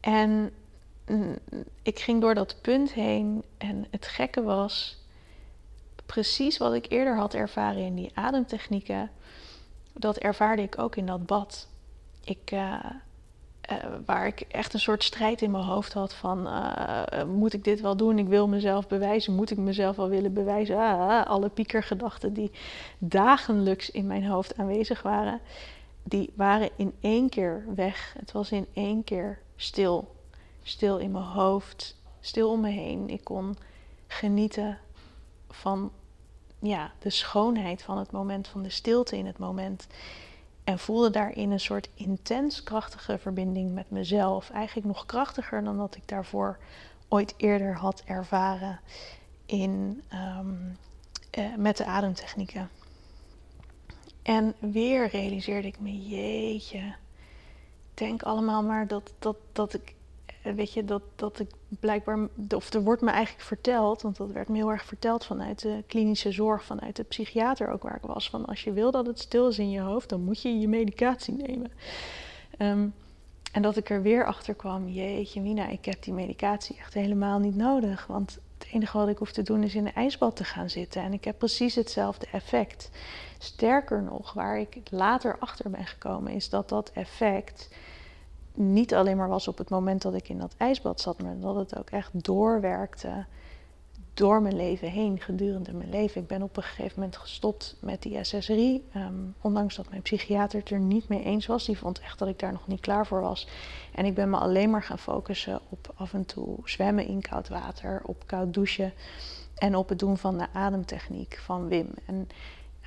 En 0.00 0.50
mm, 1.06 1.38
ik 1.82 1.98
ging 1.98 2.20
door 2.20 2.34
dat 2.34 2.56
punt 2.60 2.92
heen 2.92 3.42
en 3.58 3.86
het 3.90 4.06
gekke 4.06 4.42
was 4.42 5.01
precies 6.06 6.58
wat 6.58 6.74
ik 6.74 6.86
eerder 6.88 7.16
had 7.16 7.34
ervaren 7.34 7.84
in 7.84 7.94
die 7.94 8.10
ademtechnieken, 8.14 9.10
dat 9.92 10.16
ervaarde 10.16 10.62
ik 10.62 10.78
ook 10.78 10.96
in 10.96 11.06
dat 11.06 11.26
bad. 11.26 11.68
Ik, 12.24 12.50
uh, 12.52 12.74
uh, 13.70 13.76
waar 14.06 14.26
ik 14.26 14.40
echt 14.40 14.74
een 14.74 14.80
soort 14.80 15.04
strijd 15.04 15.42
in 15.42 15.50
mijn 15.50 15.64
hoofd 15.64 15.92
had 15.92 16.14
van, 16.14 16.46
uh, 16.46 17.02
moet 17.24 17.52
ik 17.52 17.64
dit 17.64 17.80
wel 17.80 17.96
doen? 17.96 18.18
Ik 18.18 18.28
wil 18.28 18.48
mezelf 18.48 18.88
bewijzen, 18.88 19.34
moet 19.34 19.50
ik 19.50 19.58
mezelf 19.58 19.96
wel 19.96 20.08
willen 20.08 20.32
bewijzen? 20.32 20.76
Ah, 20.76 21.26
alle 21.26 21.48
piekergedachten 21.48 22.32
die 22.32 22.50
dagelijks 22.98 23.90
in 23.90 24.06
mijn 24.06 24.26
hoofd 24.26 24.58
aanwezig 24.58 25.02
waren, 25.02 25.40
die 26.02 26.32
waren 26.34 26.70
in 26.76 26.92
één 27.00 27.28
keer 27.28 27.64
weg. 27.74 28.14
Het 28.18 28.32
was 28.32 28.52
in 28.52 28.66
één 28.72 29.04
keer 29.04 29.38
stil. 29.56 30.14
stil 30.62 30.98
in 30.98 31.10
mijn 31.10 31.24
hoofd, 31.24 31.96
stil 32.20 32.50
om 32.50 32.60
me 32.60 32.70
heen. 32.70 33.08
Ik 33.08 33.24
kon 33.24 33.56
genieten 34.06 34.78
van 35.52 35.92
ja, 36.58 36.92
de 36.98 37.10
schoonheid 37.10 37.82
van 37.82 37.98
het 37.98 38.10
moment, 38.10 38.48
van 38.48 38.62
de 38.62 38.70
stilte 38.70 39.16
in 39.16 39.26
het 39.26 39.38
moment. 39.38 39.86
En 40.64 40.78
voelde 40.78 41.10
daarin 41.10 41.50
een 41.50 41.60
soort 41.60 41.88
intens 41.94 42.62
krachtige 42.62 43.18
verbinding 43.18 43.74
met 43.74 43.90
mezelf. 43.90 44.50
Eigenlijk 44.50 44.86
nog 44.86 45.06
krachtiger 45.06 45.64
dan 45.64 45.76
dat 45.76 45.96
ik 45.96 46.08
daarvoor 46.08 46.58
ooit 47.08 47.34
eerder 47.36 47.76
had 47.76 48.02
ervaren 48.04 48.80
in, 49.46 50.02
ehm, 50.08 50.54
eh, 51.30 51.54
met 51.56 51.76
de 51.76 51.84
ademtechnieken. 51.84 52.70
En 54.22 54.54
weer 54.58 55.08
realiseerde 55.08 55.68
ik 55.68 55.80
me, 55.80 56.08
jeetje, 56.08 56.94
denk 57.94 58.22
allemaal 58.22 58.62
maar 58.62 58.86
dat, 58.86 59.12
dat, 59.18 59.36
dat 59.52 59.74
ik, 59.74 59.94
weet 60.42 60.72
je, 60.72 60.84
dat, 60.84 61.02
dat 61.16 61.38
ik 61.38 61.50
blijkbaar, 61.80 62.28
of 62.54 62.72
er 62.72 62.82
wordt 62.82 63.02
me 63.02 63.10
eigenlijk 63.10 63.44
verteld, 63.44 64.02
want 64.02 64.16
dat 64.16 64.30
werd 64.30 64.48
me 64.48 64.56
heel 64.56 64.70
erg 64.70 64.84
verteld 64.84 65.24
vanuit 65.24 65.62
de 65.62 65.84
klinische 65.86 66.32
zorg, 66.32 66.64
vanuit 66.64 66.96
de 66.96 67.02
psychiater 67.02 67.68
ook 67.68 67.82
waar 67.82 67.96
ik 67.96 68.06
was, 68.06 68.30
van 68.30 68.44
als 68.44 68.64
je 68.64 68.72
wil 68.72 68.90
dat 68.90 69.06
het 69.06 69.18
stil 69.18 69.48
is 69.48 69.58
in 69.58 69.70
je 69.70 69.80
hoofd, 69.80 70.08
dan 70.08 70.24
moet 70.24 70.42
je 70.42 70.58
je 70.58 70.68
medicatie 70.68 71.34
nemen. 71.34 71.70
Ehm, 72.58 72.88
en 73.52 73.62
dat 73.62 73.76
ik 73.76 73.90
er 73.90 74.02
weer 74.02 74.24
achter 74.24 74.54
kwam, 74.54 74.88
jeetje 74.88 75.40
Mina, 75.40 75.68
ik 75.68 75.84
heb 75.84 76.02
die 76.02 76.12
medicatie 76.12 76.76
echt 76.78 76.94
helemaal 76.94 77.38
niet 77.38 77.56
nodig, 77.56 78.06
want 78.06 78.38
het 78.58 78.68
enige 78.72 78.98
wat 78.98 79.08
ik 79.08 79.18
hoef 79.18 79.32
te 79.32 79.42
doen 79.42 79.62
is 79.62 79.74
in 79.74 79.86
een 79.86 79.94
ijsbad 79.94 80.36
te 80.36 80.44
gaan 80.44 80.70
zitten 80.70 81.02
en 81.02 81.12
ik 81.12 81.24
heb 81.24 81.38
precies 81.38 81.74
hetzelfde 81.74 82.26
effect. 82.32 82.90
Sterker 83.38 84.02
nog, 84.02 84.32
waar 84.32 84.58
ik 84.58 84.80
later 84.90 85.36
achter 85.38 85.70
ben 85.70 85.86
gekomen, 85.86 86.32
is 86.32 86.48
dat 86.48 86.68
dat 86.68 86.90
effect 86.94 87.68
niet 88.54 88.94
alleen 88.94 89.16
maar 89.16 89.28
was 89.28 89.48
op 89.48 89.58
het 89.58 89.70
moment 89.70 90.02
dat 90.02 90.14
ik 90.14 90.28
in 90.28 90.38
dat 90.38 90.54
ijsbad 90.56 91.00
zat, 91.00 91.22
maar 91.22 91.38
dat 91.40 91.56
het 91.56 91.78
ook 91.78 91.90
echt 91.90 92.24
doorwerkte 92.24 93.24
door 94.14 94.42
mijn 94.42 94.56
leven 94.56 94.90
heen, 94.90 95.20
gedurende 95.20 95.72
mijn 95.72 95.90
leven. 95.90 96.20
Ik 96.20 96.26
ben 96.26 96.42
op 96.42 96.56
een 96.56 96.62
gegeven 96.62 96.92
moment 96.94 97.16
gestopt 97.16 97.76
met 97.80 98.02
die 98.02 98.24
SSRI, 98.24 98.88
ehm, 98.92 99.14
ondanks 99.40 99.76
dat 99.76 99.90
mijn 99.90 100.02
psychiater 100.02 100.60
het 100.60 100.70
er 100.70 100.78
niet 100.78 101.08
mee 101.08 101.22
eens 101.24 101.46
was. 101.46 101.64
Die 101.64 101.78
vond 101.78 102.00
echt 102.00 102.18
dat 102.18 102.28
ik 102.28 102.38
daar 102.38 102.52
nog 102.52 102.66
niet 102.66 102.80
klaar 102.80 103.06
voor 103.06 103.20
was. 103.20 103.48
En 103.94 104.04
ik 104.04 104.14
ben 104.14 104.30
me 104.30 104.36
alleen 104.36 104.70
maar 104.70 104.82
gaan 104.82 104.98
focussen 104.98 105.60
op 105.68 105.92
af 105.94 106.12
en 106.14 106.26
toe 106.26 106.58
zwemmen 106.64 107.06
in 107.06 107.20
koud 107.20 107.48
water, 107.48 108.00
op 108.04 108.22
koud 108.26 108.54
douchen 108.54 108.92
en 109.54 109.76
op 109.76 109.88
het 109.88 109.98
doen 109.98 110.18
van 110.18 110.38
de 110.38 110.46
ademtechniek 110.52 111.38
van 111.44 111.68
Wim. 111.68 111.88
En 112.06 112.28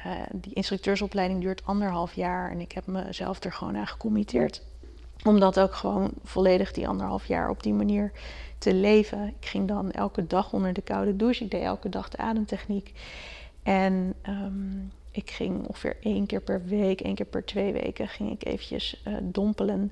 uh, 0.05 0.11
die 0.31 0.53
instructeursopleiding 0.53 1.41
duurt 1.41 1.65
anderhalf 1.65 2.13
jaar 2.13 2.51
en 2.51 2.59
ik 2.59 2.71
heb 2.71 2.85
mezelf 2.85 3.43
er 3.43 3.53
gewoon 3.53 3.77
aan 3.77 3.87
gecommitteerd. 3.87 4.61
Om 5.25 5.39
dat 5.39 5.59
ook 5.59 5.75
gewoon 5.75 6.11
volledig 6.23 6.71
die 6.71 6.87
anderhalf 6.87 7.27
jaar 7.27 7.49
op 7.49 7.63
die 7.63 7.73
manier 7.73 8.11
te 8.57 8.73
leven. 8.73 9.27
Ik 9.39 9.47
ging 9.47 9.67
dan 9.67 9.91
elke 9.91 10.27
dag 10.27 10.53
onder 10.53 10.73
de 10.73 10.81
koude 10.81 11.15
douche. 11.15 11.43
Ik 11.43 11.51
deed 11.51 11.61
elke 11.61 11.89
dag 11.89 12.09
de 12.09 12.17
ademtechniek. 12.17 12.93
En 13.63 14.13
um, 14.29 14.91
ik 15.11 15.31
ging 15.31 15.67
ongeveer 15.67 15.97
één 16.01 16.25
keer 16.25 16.41
per 16.41 16.65
week, 16.65 17.01
één 17.01 17.15
keer 17.15 17.25
per 17.25 17.45
twee 17.45 17.73
weken, 17.73 18.07
ging 18.07 18.31
ik 18.31 18.45
eventjes 18.45 19.03
uh, 19.07 19.17
dompelen 19.21 19.91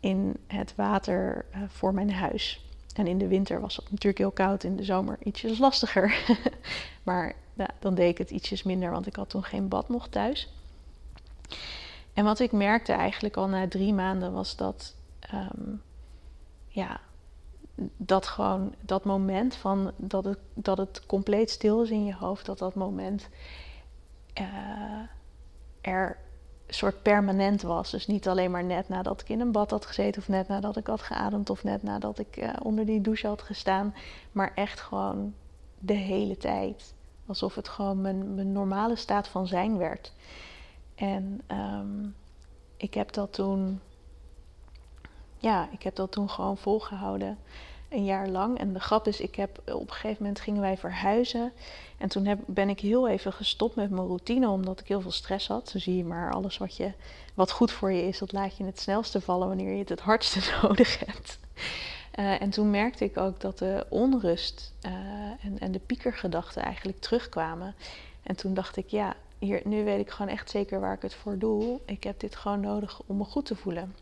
in 0.00 0.36
het 0.46 0.74
water 0.76 1.44
uh, 1.54 1.62
voor 1.68 1.94
mijn 1.94 2.12
huis. 2.12 2.66
En 2.94 3.06
in 3.06 3.18
de 3.18 3.28
winter 3.28 3.60
was 3.60 3.76
het 3.76 3.90
natuurlijk 3.90 4.18
heel 4.18 4.30
koud, 4.30 4.64
in 4.64 4.76
de 4.76 4.84
zomer 4.84 5.16
ietsjes 5.22 5.58
lastiger. 5.58 6.36
maar 7.02 7.34
ja, 7.54 7.68
dan 7.78 7.94
deed 7.94 8.10
ik 8.10 8.18
het 8.18 8.30
ietsjes 8.30 8.62
minder, 8.62 8.90
want 8.90 9.06
ik 9.06 9.16
had 9.16 9.30
toen 9.30 9.44
geen 9.44 9.68
bad 9.68 9.88
nog 9.88 10.08
thuis. 10.08 10.52
En 12.18 12.24
wat 12.24 12.38
ik 12.38 12.52
merkte 12.52 12.92
eigenlijk 12.92 13.36
al 13.36 13.48
na 13.48 13.68
drie 13.68 13.94
maanden 13.94 14.32
was 14.32 14.56
dat, 14.56 14.94
um, 15.34 15.82
ja, 16.68 17.00
dat 17.96 18.26
gewoon 18.26 18.74
dat 18.80 19.04
moment 19.04 19.54
van 19.54 19.92
dat 19.96 20.24
het, 20.24 20.38
dat 20.54 20.78
het 20.78 21.06
compleet 21.06 21.50
stil 21.50 21.82
is 21.82 21.90
in 21.90 22.04
je 22.04 22.14
hoofd, 22.14 22.46
dat 22.46 22.58
dat 22.58 22.74
moment 22.74 23.28
uh, 24.40 24.46
er 25.80 26.18
soort 26.66 27.02
permanent 27.02 27.62
was. 27.62 27.90
Dus 27.90 28.06
niet 28.06 28.28
alleen 28.28 28.50
maar 28.50 28.64
net 28.64 28.88
nadat 28.88 29.20
ik 29.20 29.28
in 29.28 29.40
een 29.40 29.52
bad 29.52 29.70
had 29.70 29.86
gezeten, 29.86 30.22
of 30.22 30.28
net 30.28 30.48
nadat 30.48 30.76
ik 30.76 30.86
had 30.86 31.02
geademd, 31.02 31.50
of 31.50 31.64
net 31.64 31.82
nadat 31.82 32.18
ik 32.18 32.36
uh, 32.36 32.50
onder 32.62 32.86
die 32.86 33.00
douche 33.00 33.26
had 33.26 33.42
gestaan, 33.42 33.94
maar 34.32 34.52
echt 34.54 34.80
gewoon 34.80 35.34
de 35.78 35.94
hele 35.94 36.36
tijd. 36.36 36.94
Alsof 37.26 37.54
het 37.54 37.68
gewoon 37.68 38.00
mijn, 38.00 38.34
mijn 38.34 38.52
normale 38.52 38.96
staat 38.96 39.28
van 39.28 39.46
zijn 39.46 39.76
werd. 39.76 40.12
En 40.98 41.40
um, 41.48 42.14
ik 42.76 42.94
heb 42.94 43.12
dat 43.12 43.32
toen, 43.32 43.80
ja, 45.36 45.68
ik 45.72 45.82
heb 45.82 45.94
dat 45.94 46.12
toen 46.12 46.30
gewoon 46.30 46.56
volgehouden. 46.56 47.38
Een 47.88 48.04
jaar 48.04 48.28
lang. 48.28 48.58
En 48.58 48.72
de 48.72 48.80
grap 48.80 49.06
is, 49.06 49.20
ik 49.20 49.34
heb 49.34 49.62
op 49.72 49.88
een 49.88 49.94
gegeven 49.94 50.22
moment 50.22 50.40
gingen 50.40 50.60
wij 50.60 50.76
verhuizen. 50.76 51.52
En 51.98 52.08
toen 52.08 52.26
heb, 52.26 52.38
ben 52.46 52.68
ik 52.68 52.80
heel 52.80 53.08
even 53.08 53.32
gestopt 53.32 53.76
met 53.76 53.90
mijn 53.90 54.06
routine, 54.06 54.48
omdat 54.48 54.80
ik 54.80 54.88
heel 54.88 55.00
veel 55.00 55.10
stress 55.10 55.48
had. 55.48 55.68
Zo 55.68 55.78
zie 55.78 55.96
je 55.96 56.04
maar, 56.04 56.32
alles 56.32 56.58
wat, 56.58 56.76
je, 56.76 56.92
wat 57.34 57.50
goed 57.50 57.72
voor 57.72 57.92
je 57.92 58.02
is, 58.02 58.18
dat 58.18 58.32
laat 58.32 58.56
je 58.56 58.64
het 58.64 58.80
snelste 58.80 59.20
vallen 59.20 59.48
wanneer 59.48 59.72
je 59.72 59.78
het 59.78 59.88
het 59.88 60.00
hardste 60.00 60.40
nodig 60.62 60.98
hebt. 60.98 61.38
Uh, 62.18 62.42
en 62.42 62.50
toen 62.50 62.70
merkte 62.70 63.04
ik 63.04 63.16
ook 63.16 63.40
dat 63.40 63.58
de 63.58 63.86
onrust 63.88 64.72
uh, 64.86 64.92
en, 65.40 65.58
en 65.58 65.72
de 65.72 65.78
piekergedachten 65.78 66.62
eigenlijk 66.62 67.00
terugkwamen. 67.00 67.74
En 68.22 68.36
toen 68.36 68.54
dacht 68.54 68.76
ik, 68.76 68.88
ja, 68.88 69.14
hier, 69.38 69.60
nu 69.64 69.84
weet 69.84 70.00
ik 70.00 70.10
gewoon 70.10 70.32
echt 70.32 70.50
zeker 70.50 70.80
waar 70.80 70.94
ik 70.94 71.02
het 71.02 71.14
voor 71.14 71.38
doe. 71.38 71.80
Ik 71.84 72.04
heb 72.04 72.20
dit 72.20 72.36
gewoon 72.36 72.60
nodig 72.60 73.00
om 73.06 73.16
me 73.16 73.24
goed 73.24 73.46
te 73.46 73.56
voelen. 73.56 73.94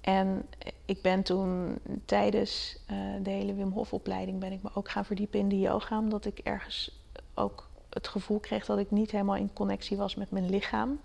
En 0.00 0.46
ik 0.84 1.02
ben 1.02 1.22
toen 1.22 1.78
tijdens 2.04 2.78
uh, 2.90 2.96
de 3.22 3.30
hele 3.30 3.54
Wim 3.54 3.70
Hof 3.70 3.92
opleiding 3.92 4.38
ben 4.38 4.52
ik 4.52 4.62
me 4.62 4.70
ook 4.74 4.90
gaan 4.90 5.04
verdiepen 5.04 5.38
in 5.38 5.48
de 5.48 5.58
yoga. 5.58 5.98
Omdat 5.98 6.24
ik 6.24 6.38
ergens 6.38 7.00
ook 7.34 7.68
het 7.90 8.08
gevoel 8.08 8.38
kreeg 8.38 8.66
dat 8.66 8.78
ik 8.78 8.90
niet 8.90 9.10
helemaal 9.10 9.36
in 9.36 9.52
connectie 9.52 9.96
was 9.96 10.14
met 10.14 10.30
mijn 10.30 10.50
lichaam. 10.50 11.00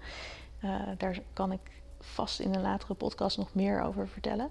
Uh, 0.64 0.82
daar 0.98 1.20
kan 1.34 1.52
ik 1.52 1.82
vast 2.00 2.40
in 2.40 2.56
een 2.56 2.62
latere 2.62 2.94
podcast 2.94 3.38
nog 3.38 3.54
meer 3.54 3.82
over 3.82 4.08
vertellen. 4.08 4.50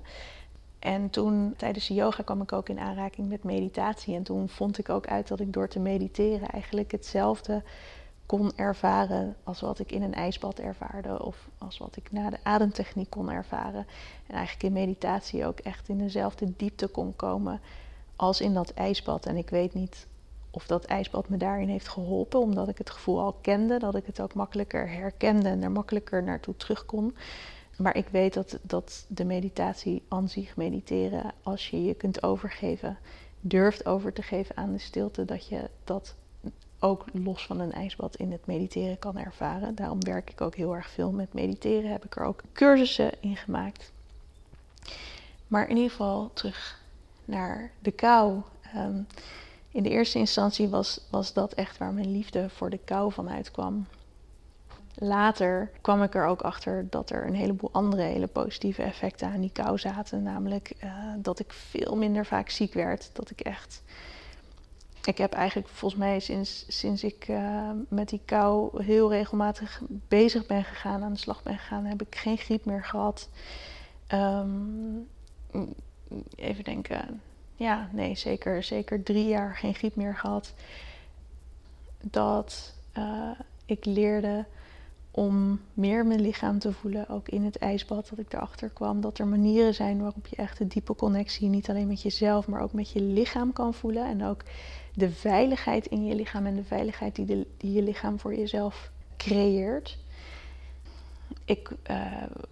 En 0.78 1.10
toen 1.10 1.54
tijdens 1.56 1.86
de 1.86 1.94
yoga 1.94 2.22
kwam 2.22 2.42
ik 2.42 2.52
ook 2.52 2.68
in 2.68 2.78
aanraking 2.78 3.28
met 3.28 3.44
meditatie. 3.44 4.14
En 4.14 4.22
toen 4.22 4.48
vond 4.48 4.78
ik 4.78 4.88
ook 4.88 5.06
uit 5.06 5.28
dat 5.28 5.40
ik 5.40 5.52
door 5.52 5.68
te 5.68 5.80
mediteren 5.80 6.48
eigenlijk 6.48 6.92
hetzelfde 6.92 7.62
kon 8.30 8.52
ervaren 8.56 9.36
als 9.44 9.60
wat 9.60 9.78
ik 9.78 9.92
in 9.92 10.02
een 10.02 10.14
ijsbad 10.14 10.58
ervaarde 10.58 11.24
of 11.24 11.48
als 11.58 11.78
wat 11.78 11.96
ik 11.96 12.12
na 12.12 12.30
de 12.30 12.38
ademtechniek 12.42 13.10
kon 13.10 13.30
ervaren. 13.30 13.86
En 14.26 14.34
eigenlijk 14.34 14.62
in 14.62 14.72
meditatie 14.72 15.46
ook 15.46 15.58
echt 15.58 15.88
in 15.88 15.98
dezelfde 15.98 16.52
diepte 16.56 16.86
kon 16.86 17.16
komen 17.16 17.60
als 18.16 18.40
in 18.40 18.54
dat 18.54 18.74
ijsbad. 18.74 19.26
En 19.26 19.36
ik 19.36 19.50
weet 19.50 19.74
niet 19.74 20.06
of 20.50 20.66
dat 20.66 20.84
ijsbad 20.84 21.28
me 21.28 21.36
daarin 21.36 21.68
heeft 21.68 21.88
geholpen, 21.88 22.40
omdat 22.40 22.68
ik 22.68 22.78
het 22.78 22.90
gevoel 22.90 23.20
al 23.20 23.36
kende, 23.40 23.78
dat 23.78 23.94
ik 23.94 24.06
het 24.06 24.20
ook 24.20 24.34
makkelijker 24.34 24.90
herkende 24.90 25.48
en 25.48 25.62
er 25.62 25.70
makkelijker 25.70 26.22
naartoe 26.22 26.56
terug 26.56 26.86
kon. 26.86 27.16
Maar 27.76 27.96
ik 27.96 28.08
weet 28.08 28.34
dat, 28.34 28.58
dat 28.62 29.04
de 29.08 29.24
meditatie 29.24 30.02
aan 30.08 30.28
zich, 30.28 30.56
mediteren, 30.56 31.32
als 31.42 31.70
je 31.70 31.84
je 31.84 31.94
kunt 31.94 32.22
overgeven, 32.22 32.98
durft 33.40 33.86
over 33.86 34.12
te 34.12 34.22
geven 34.22 34.56
aan 34.56 34.72
de 34.72 34.78
stilte, 34.78 35.24
dat 35.24 35.48
je 35.48 35.70
dat 35.84 36.14
ook 36.80 37.04
los 37.12 37.46
van 37.46 37.60
een 37.60 37.72
ijsbad 37.72 38.16
in 38.16 38.32
het 38.32 38.46
mediteren 38.46 38.98
kan 38.98 39.18
ervaren. 39.18 39.74
Daarom 39.74 40.04
werk 40.04 40.30
ik 40.30 40.40
ook 40.40 40.54
heel 40.54 40.74
erg 40.74 40.90
veel 40.90 41.10
met 41.10 41.34
mediteren. 41.34 41.90
Heb 41.90 42.04
ik 42.04 42.16
er 42.16 42.24
ook 42.24 42.42
cursussen 42.52 43.12
in 43.20 43.36
gemaakt. 43.36 43.92
Maar 45.46 45.68
in 45.68 45.76
ieder 45.76 45.90
geval 45.90 46.30
terug 46.34 46.82
naar 47.24 47.70
de 47.78 47.90
kou. 47.90 48.40
Um, 48.76 49.06
in 49.70 49.82
de 49.82 49.88
eerste 49.88 50.18
instantie 50.18 50.68
was, 50.68 51.00
was 51.10 51.32
dat 51.32 51.52
echt 51.52 51.78
waar 51.78 51.92
mijn 51.92 52.10
liefde 52.12 52.48
voor 52.48 52.70
de 52.70 52.78
kou 52.78 53.12
vanuit 53.12 53.50
kwam. 53.50 53.86
Later 54.94 55.70
kwam 55.80 56.02
ik 56.02 56.14
er 56.14 56.26
ook 56.26 56.42
achter 56.42 56.86
dat 56.90 57.10
er 57.10 57.26
een 57.26 57.34
heleboel 57.34 57.70
andere 57.72 58.02
hele 58.02 58.26
positieve 58.26 58.82
effecten 58.82 59.28
aan 59.28 59.40
die 59.40 59.52
kou 59.52 59.78
zaten. 59.78 60.22
Namelijk 60.22 60.72
uh, 60.84 60.94
dat 61.18 61.38
ik 61.38 61.52
veel 61.52 61.96
minder 61.96 62.26
vaak 62.26 62.48
ziek 62.50 62.74
werd. 62.74 63.10
Dat 63.12 63.30
ik 63.30 63.40
echt 63.40 63.82
ik 65.04 65.18
heb 65.18 65.32
eigenlijk 65.32 65.68
volgens 65.68 66.00
mij 66.00 66.20
sinds, 66.20 66.64
sinds 66.68 67.04
ik 67.04 67.28
uh, 67.28 67.70
met 67.88 68.08
die 68.08 68.20
kou 68.24 68.82
heel 68.84 69.10
regelmatig 69.10 69.82
bezig 70.08 70.46
ben 70.46 70.64
gegaan, 70.64 71.02
aan 71.02 71.12
de 71.12 71.18
slag 71.18 71.42
ben 71.42 71.58
gegaan, 71.58 71.84
heb 71.84 72.02
ik 72.02 72.14
geen 72.14 72.36
griep 72.36 72.64
meer 72.64 72.84
gehad. 72.84 73.28
Um, 74.14 75.08
even 76.36 76.64
denken. 76.64 77.22
Ja, 77.54 77.88
nee, 77.92 78.14
zeker, 78.14 78.62
zeker 78.62 79.02
drie 79.02 79.26
jaar 79.26 79.56
geen 79.56 79.74
griep 79.74 79.96
meer 79.96 80.16
gehad. 80.16 80.54
Dat 82.00 82.74
uh, 82.98 83.30
ik 83.64 83.84
leerde 83.84 84.44
om 85.10 85.60
meer 85.74 86.06
mijn 86.06 86.20
lichaam 86.20 86.58
te 86.58 86.72
voelen, 86.72 87.08
ook 87.08 87.28
in 87.28 87.44
het 87.44 87.58
ijsbad, 87.58 88.08
dat 88.08 88.18
ik 88.18 88.32
erachter 88.32 88.68
kwam 88.68 89.00
dat 89.00 89.18
er 89.18 89.26
manieren 89.26 89.74
zijn 89.74 90.00
waarop 90.00 90.26
je 90.26 90.36
echt 90.36 90.60
een 90.60 90.68
diepe 90.68 90.94
connectie 90.94 91.48
niet 91.48 91.70
alleen 91.70 91.86
met 91.86 92.02
jezelf, 92.02 92.48
maar 92.48 92.62
ook 92.62 92.72
met 92.72 92.90
je 92.90 93.00
lichaam 93.00 93.52
kan 93.52 93.74
voelen. 93.74 94.06
En 94.06 94.24
ook 94.24 94.42
de 94.94 95.10
veiligheid 95.10 95.86
in 95.86 96.04
je 96.04 96.14
lichaam 96.14 96.46
en 96.46 96.56
de 96.56 96.64
veiligheid 96.64 97.14
die, 97.14 97.46
je 97.58 97.82
lichaam 97.82 98.18
voor 98.18 98.34
jezelf 98.34 98.90
creëert. 99.16 99.98
ik 101.44 101.70
uh, 101.90 102.06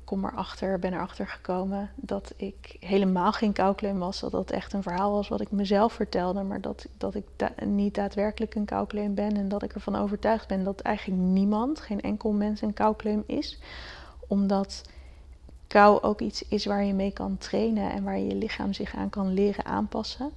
kom 0.04 0.24
erachter, 0.24 0.78
ben 0.78 0.92
erachter 0.92 1.26
gekomen 1.26 1.90
dat 1.96 2.34
ik 2.36 2.76
helemaal 2.80 3.32
geen 3.32 3.52
koukleum 3.52 3.98
was. 3.98 4.20
Dat 4.20 4.30
dat 4.30 4.50
echt 4.50 4.72
een 4.72 4.82
verhaal 4.82 5.12
was 5.12 5.28
wat 5.28 5.40
ik 5.40 5.50
mezelf 5.50 5.92
vertelde, 5.92 6.42
maar 6.42 6.60
dat, 6.60 6.86
dat 6.96 7.14
ik 7.14 7.24
niet 7.64 7.94
daadwerkelijk 7.94 8.54
een 8.54 8.64
koukleum 8.64 9.14
ben. 9.14 9.36
En 9.36 9.48
dat 9.48 9.62
ik 9.62 9.74
ervan 9.74 9.96
overtuigd 9.96 10.48
ben 10.48 10.64
dat 10.64 10.80
eigenlijk 10.80 11.20
niemand, 11.20 11.80
geen 11.80 12.00
enkel 12.00 12.32
mens, 12.32 12.60
een 12.60 12.74
koukleum 12.74 13.22
is. 13.26 13.58
Omdat 14.26 14.82
kou 15.66 16.02
ook 16.02 16.20
iets 16.20 16.48
is 16.48 16.64
waar 16.64 16.84
je 16.84 16.94
mee 16.94 17.12
kan 17.12 17.38
trainen 17.38 17.92
en 17.92 18.04
waar 18.04 18.18
je 18.18 18.34
lichaam 18.34 18.72
zich 18.72 18.94
aan 18.94 19.10
kan 19.10 19.32
leren 19.32 19.64
aanpassen. 19.64 20.32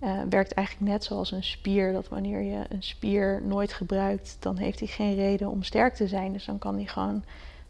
Uh, 0.00 0.20
werkt 0.30 0.52
eigenlijk 0.52 0.90
net 0.90 1.04
zoals 1.04 1.32
een 1.32 1.44
spier. 1.44 1.92
Dat 1.92 2.08
wanneer 2.08 2.42
je 2.42 2.64
een 2.68 2.82
spier 2.82 3.42
nooit 3.44 3.72
gebruikt, 3.72 4.36
dan 4.40 4.56
heeft 4.56 4.78
hij 4.78 4.88
geen 4.88 5.14
reden 5.14 5.50
om 5.50 5.62
sterk 5.62 5.94
te 5.94 6.08
zijn. 6.08 6.32
Dus 6.32 6.44
dan 6.44 6.58
kan 6.58 6.74
hij 6.74 6.86
gewoon 6.86 7.24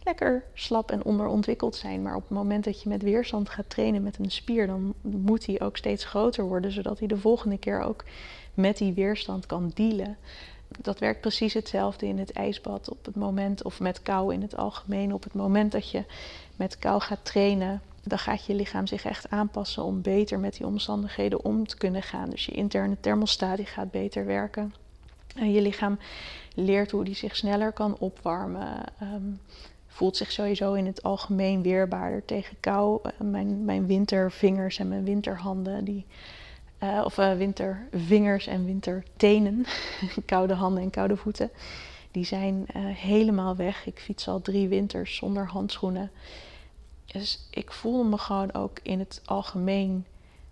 lekker 0.04 0.44
slap 0.54 0.90
en 0.90 1.04
onderontwikkeld 1.04 1.76
zijn. 1.76 2.02
Maar 2.02 2.14
op 2.14 2.22
het 2.22 2.30
moment 2.30 2.64
dat 2.64 2.82
je 2.82 2.88
met 2.88 3.02
weerstand 3.02 3.48
gaat 3.48 3.70
trainen 3.70 4.02
met 4.02 4.18
een 4.18 4.30
spier, 4.30 4.66
dan 4.66 4.94
moet 5.00 5.46
hij 5.46 5.60
ook 5.60 5.76
steeds 5.76 6.04
groter 6.04 6.44
worden, 6.44 6.72
zodat 6.72 6.98
hij 6.98 7.08
de 7.08 7.18
volgende 7.18 7.58
keer 7.58 7.80
ook 7.80 8.04
met 8.54 8.76
die 8.76 8.92
weerstand 8.92 9.46
kan 9.46 9.70
dealen. 9.74 10.16
Dat 10.80 10.98
werkt 10.98 11.20
precies 11.20 11.54
hetzelfde 11.54 12.06
in 12.06 12.18
het 12.18 12.32
ijsbad 12.32 12.90
op 12.90 13.04
het 13.04 13.16
moment, 13.16 13.62
of 13.62 13.80
met 13.80 14.02
kou 14.02 14.34
in 14.34 14.42
het 14.42 14.56
algemeen. 14.56 15.14
Op 15.14 15.22
het 15.24 15.34
moment 15.34 15.72
dat 15.72 15.90
je 15.90 16.04
met 16.56 16.78
kou 16.78 17.00
gaat 17.00 17.24
trainen, 17.24 17.80
dan 18.08 18.18
gaat 18.18 18.46
je 18.46 18.54
lichaam 18.54 18.86
zich 18.86 19.04
echt 19.04 19.30
aanpassen 19.30 19.82
om 19.82 20.02
beter 20.02 20.38
met 20.38 20.56
die 20.56 20.66
omstandigheden 20.66 21.44
om 21.44 21.66
te 21.66 21.76
kunnen 21.76 22.02
gaan. 22.02 22.30
Dus 22.30 22.46
je 22.46 22.52
interne 22.52 22.96
thermostaat 23.00 23.56
die 23.56 23.66
gaat 23.66 23.90
beter 23.90 24.26
werken. 24.26 24.74
En 25.34 25.52
je 25.52 25.60
lichaam 25.60 25.98
leert 26.54 26.90
hoe 26.90 27.04
die 27.04 27.14
zich 27.14 27.36
sneller 27.36 27.72
kan 27.72 27.98
opwarmen. 27.98 28.84
Ehm, 28.98 29.30
voelt 29.86 30.16
zich 30.16 30.32
sowieso 30.32 30.72
in 30.72 30.86
het 30.86 31.02
algemeen 31.02 31.62
weerbaarder 31.62 32.24
tegen 32.24 32.56
kou. 32.60 33.00
Eh, 33.02 33.10
mijn, 33.20 33.64
mijn 33.64 33.86
wintervingers 33.86 34.78
en 34.78 34.88
mijn 34.88 35.04
winterhanden, 35.04 35.84
die, 35.84 36.06
uh, 36.82 37.02
of 37.04 37.18
uh, 37.18 37.32
wintervingers 37.32 38.46
en 38.46 38.64
wintertenen, 38.64 39.66
koude 40.26 40.54
handen 40.54 40.82
en 40.82 40.90
koude 40.90 41.16
voeten, 41.16 41.50
die 42.10 42.24
zijn 42.24 42.66
helemaal 42.94 43.56
weg. 43.56 43.86
Ik 43.86 43.98
fiets 43.98 44.28
al 44.28 44.40
drie 44.40 44.68
winters 44.68 45.16
zonder 45.16 45.46
handschoenen. 45.46 46.10
Dus 47.12 47.46
ik 47.50 47.72
voel 47.72 48.04
me 48.04 48.18
gewoon 48.18 48.54
ook 48.54 48.78
in 48.82 48.98
het 48.98 49.22
algemeen 49.24 50.04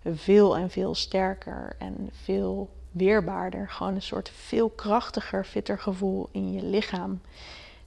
veel 0.03 0.57
en 0.57 0.69
veel 0.69 0.95
sterker 0.95 1.75
en 1.79 2.09
veel 2.11 2.69
weerbaarder. 2.91 3.69
Gewoon 3.69 3.95
een 3.95 4.01
soort 4.01 4.29
veel 4.29 4.69
krachtiger, 4.69 5.43
fitter 5.43 5.79
gevoel 5.79 6.29
in 6.31 6.51
je 6.51 6.63
lichaam. 6.63 7.21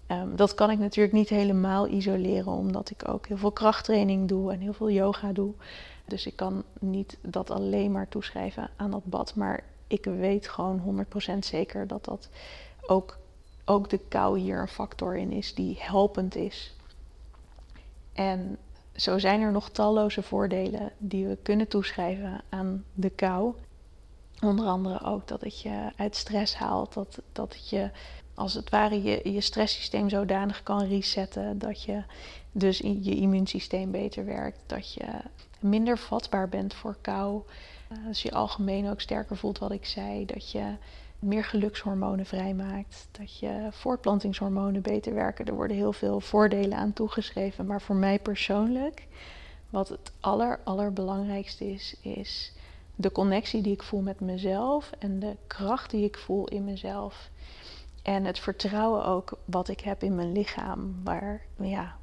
Um, 0.08 0.36
dat 0.36 0.54
kan 0.54 0.70
ik 0.70 0.78
natuurlijk 0.78 1.14
niet 1.14 1.28
helemaal 1.28 1.88
isoleren, 1.88 2.52
omdat 2.52 2.90
ik 2.90 3.08
ook 3.08 3.26
heel 3.26 3.36
veel 3.36 3.52
krachttraining 3.52 4.28
doe 4.28 4.52
en 4.52 4.60
heel 4.60 4.72
veel 4.72 4.90
yoga 4.90 5.32
doe. 5.32 5.52
Dus 6.04 6.26
ik 6.26 6.36
kan 6.36 6.62
niet 6.80 7.18
dat 7.20 7.50
alleen 7.50 7.92
maar 7.92 8.08
toeschrijven 8.08 8.70
aan 8.76 8.90
dat 8.90 9.04
bad. 9.04 9.34
Maar 9.34 9.64
ik 9.86 10.04
weet 10.04 10.48
gewoon 10.48 11.06
100% 11.34 11.38
zeker 11.38 11.86
dat 11.86 12.04
dat 12.04 12.28
ook, 12.86 13.18
ook 13.64 13.90
de 13.90 13.98
kou 13.98 14.38
hier 14.38 14.60
een 14.60 14.68
factor 14.68 15.16
in 15.16 15.32
is 15.32 15.54
die 15.54 15.76
helpend 15.80 16.36
is. 16.36 16.74
En 18.12 18.58
zo 18.96 19.18
zijn 19.18 19.40
er 19.40 19.52
nog 19.52 19.70
talloze 19.70 20.22
voordelen 20.22 20.92
die 20.98 21.26
we 21.26 21.38
kunnen 21.42 21.68
toeschrijven 21.68 22.40
aan 22.48 22.84
de 22.94 23.10
kou. 23.10 23.54
Onder 24.40 24.66
andere 24.66 25.04
ook 25.04 25.28
dat 25.28 25.40
het 25.40 25.60
je 25.60 25.92
uit 25.96 26.16
stress 26.16 26.54
haalt, 26.54 26.94
dat, 26.94 27.20
dat 27.32 27.54
het 27.54 27.68
je 27.68 27.90
als 28.34 28.54
het 28.54 28.70
ware 28.70 29.02
je, 29.02 29.32
je 29.32 29.40
stresssysteem 29.40 30.08
zodanig 30.08 30.62
kan 30.62 30.84
resetten 30.84 31.58
dat 31.58 31.82
je 31.82 32.02
dus 32.52 32.78
je 32.78 33.14
immuunsysteem 33.14 33.90
beter 33.90 34.24
werkt, 34.24 34.58
dat 34.66 34.92
je 34.92 35.06
minder 35.58 35.98
vatbaar 35.98 36.48
bent 36.48 36.74
voor 36.74 36.96
kou. 37.00 37.42
Als 38.06 38.22
je 38.22 38.32
algemeen 38.32 38.90
ook 38.90 39.00
sterker 39.00 39.36
voelt, 39.36 39.58
wat 39.58 39.70
ik 39.70 39.86
zei, 39.86 40.26
dat 40.26 40.50
je 40.50 40.76
meer 41.20 41.44
gelukshormonen 41.44 42.26
vrijmaakt, 42.26 43.08
dat 43.10 43.38
je 43.38 43.68
voortplantingshormonen 43.70 44.82
beter 44.82 45.14
werken. 45.14 45.44
Er 45.44 45.54
worden 45.54 45.76
heel 45.76 45.92
veel 45.92 46.20
voordelen 46.20 46.78
aan 46.78 46.92
toegeschreven, 46.92 47.66
maar 47.66 47.82
voor 47.82 47.96
mij 47.96 48.18
persoonlijk, 48.18 49.06
wat 49.70 49.88
het 49.88 50.12
aller, 50.20 50.60
allerbelangrijkste 50.64 51.72
is, 51.72 51.96
is 52.02 52.52
de 52.94 53.12
connectie 53.12 53.62
die 53.62 53.72
ik 53.72 53.82
voel 53.82 54.00
met 54.00 54.20
mezelf 54.20 54.90
en 54.98 55.18
de 55.18 55.36
kracht 55.46 55.90
die 55.90 56.04
ik 56.04 56.18
voel 56.18 56.48
in 56.48 56.64
mezelf. 56.64 57.30
En 58.02 58.24
het 58.24 58.38
vertrouwen 58.38 59.04
ook 59.04 59.38
wat 59.44 59.68
ik 59.68 59.80
heb 59.80 60.02
in 60.02 60.14
mijn 60.14 60.32
lichaam. 60.32 61.00
Waar, 61.04 61.40
ja, 61.56 61.96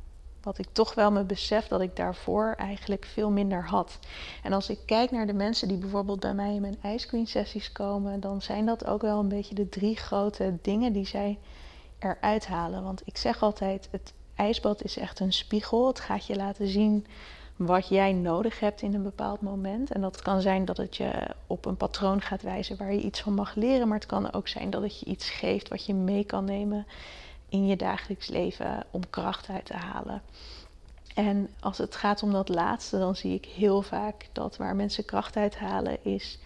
wat 0.47 0.57
ik 0.57 0.67
toch 0.71 0.93
wel 0.93 1.11
me 1.11 1.23
besef 1.23 1.67
dat 1.67 1.81
ik 1.81 1.95
daarvoor 1.95 2.53
eigenlijk 2.57 3.05
veel 3.05 3.29
minder 3.29 3.65
had. 3.65 3.99
En 4.43 4.53
als 4.53 4.69
ik 4.69 4.79
kijk 4.85 5.11
naar 5.11 5.27
de 5.27 5.33
mensen 5.33 5.67
die 5.67 5.77
bijvoorbeeld 5.77 6.19
bij 6.19 6.33
mij 6.33 6.53
in 6.53 6.61
mijn 6.61 6.79
Ice 6.83 7.07
Queen 7.07 7.27
sessies 7.27 7.71
komen, 7.71 8.19
dan 8.19 8.41
zijn 8.41 8.65
dat 8.65 8.85
ook 8.85 9.01
wel 9.01 9.19
een 9.19 9.27
beetje 9.27 9.55
de 9.55 9.69
drie 9.69 9.95
grote 9.95 10.57
dingen 10.61 10.93
die 10.93 11.05
zij 11.05 11.37
eruit 11.99 12.47
halen. 12.47 12.83
Want 12.83 13.01
ik 13.05 13.17
zeg 13.17 13.41
altijd, 13.43 13.87
het 13.91 14.13
ijsbad 14.35 14.83
is 14.83 14.97
echt 14.97 15.19
een 15.19 15.33
spiegel. 15.33 15.87
Het 15.87 15.99
gaat 15.99 16.25
je 16.25 16.35
laten 16.35 16.67
zien 16.67 17.05
wat 17.55 17.87
jij 17.87 18.13
nodig 18.13 18.59
hebt 18.59 18.81
in 18.81 18.93
een 18.93 19.03
bepaald 19.03 19.41
moment. 19.41 19.91
En 19.91 20.01
dat 20.01 20.21
kan 20.21 20.41
zijn 20.41 20.65
dat 20.65 20.77
het 20.77 20.97
je 20.97 21.11
op 21.47 21.65
een 21.65 21.77
patroon 21.77 22.21
gaat 22.21 22.41
wijzen 22.41 22.77
waar 22.77 22.93
je 22.93 23.01
iets 23.01 23.21
van 23.21 23.33
mag 23.33 23.55
leren, 23.55 23.87
maar 23.87 23.97
het 23.97 24.07
kan 24.07 24.33
ook 24.33 24.47
zijn 24.47 24.69
dat 24.69 24.81
het 24.81 24.99
je 24.99 25.05
iets 25.05 25.29
geeft 25.29 25.67
wat 25.67 25.85
je 25.85 25.93
mee 25.93 26.23
kan 26.23 26.45
nemen 26.45 26.85
in 27.49 27.67
je 27.67 27.75
dagelijks 27.75 28.27
leven 28.27 28.85
om 28.91 29.09
kracht 29.09 29.49
uit 29.49 29.65
te 29.65 29.75
halen. 29.77 30.21
En 31.13 31.49
als 31.59 31.77
het 31.77 31.95
gaat 31.95 32.23
om 32.23 32.31
dat 32.31 32.49
laatste, 32.49 32.97
dan 32.97 33.15
zie 33.15 33.33
ik 33.33 33.45
heel 33.45 33.81
vaak 33.81 34.29
dat 34.31 34.57
waar 34.57 34.75
mensen 34.75 35.05
kracht 35.05 35.35
uit 35.37 35.57
halen 35.57 35.97
is 36.03 36.39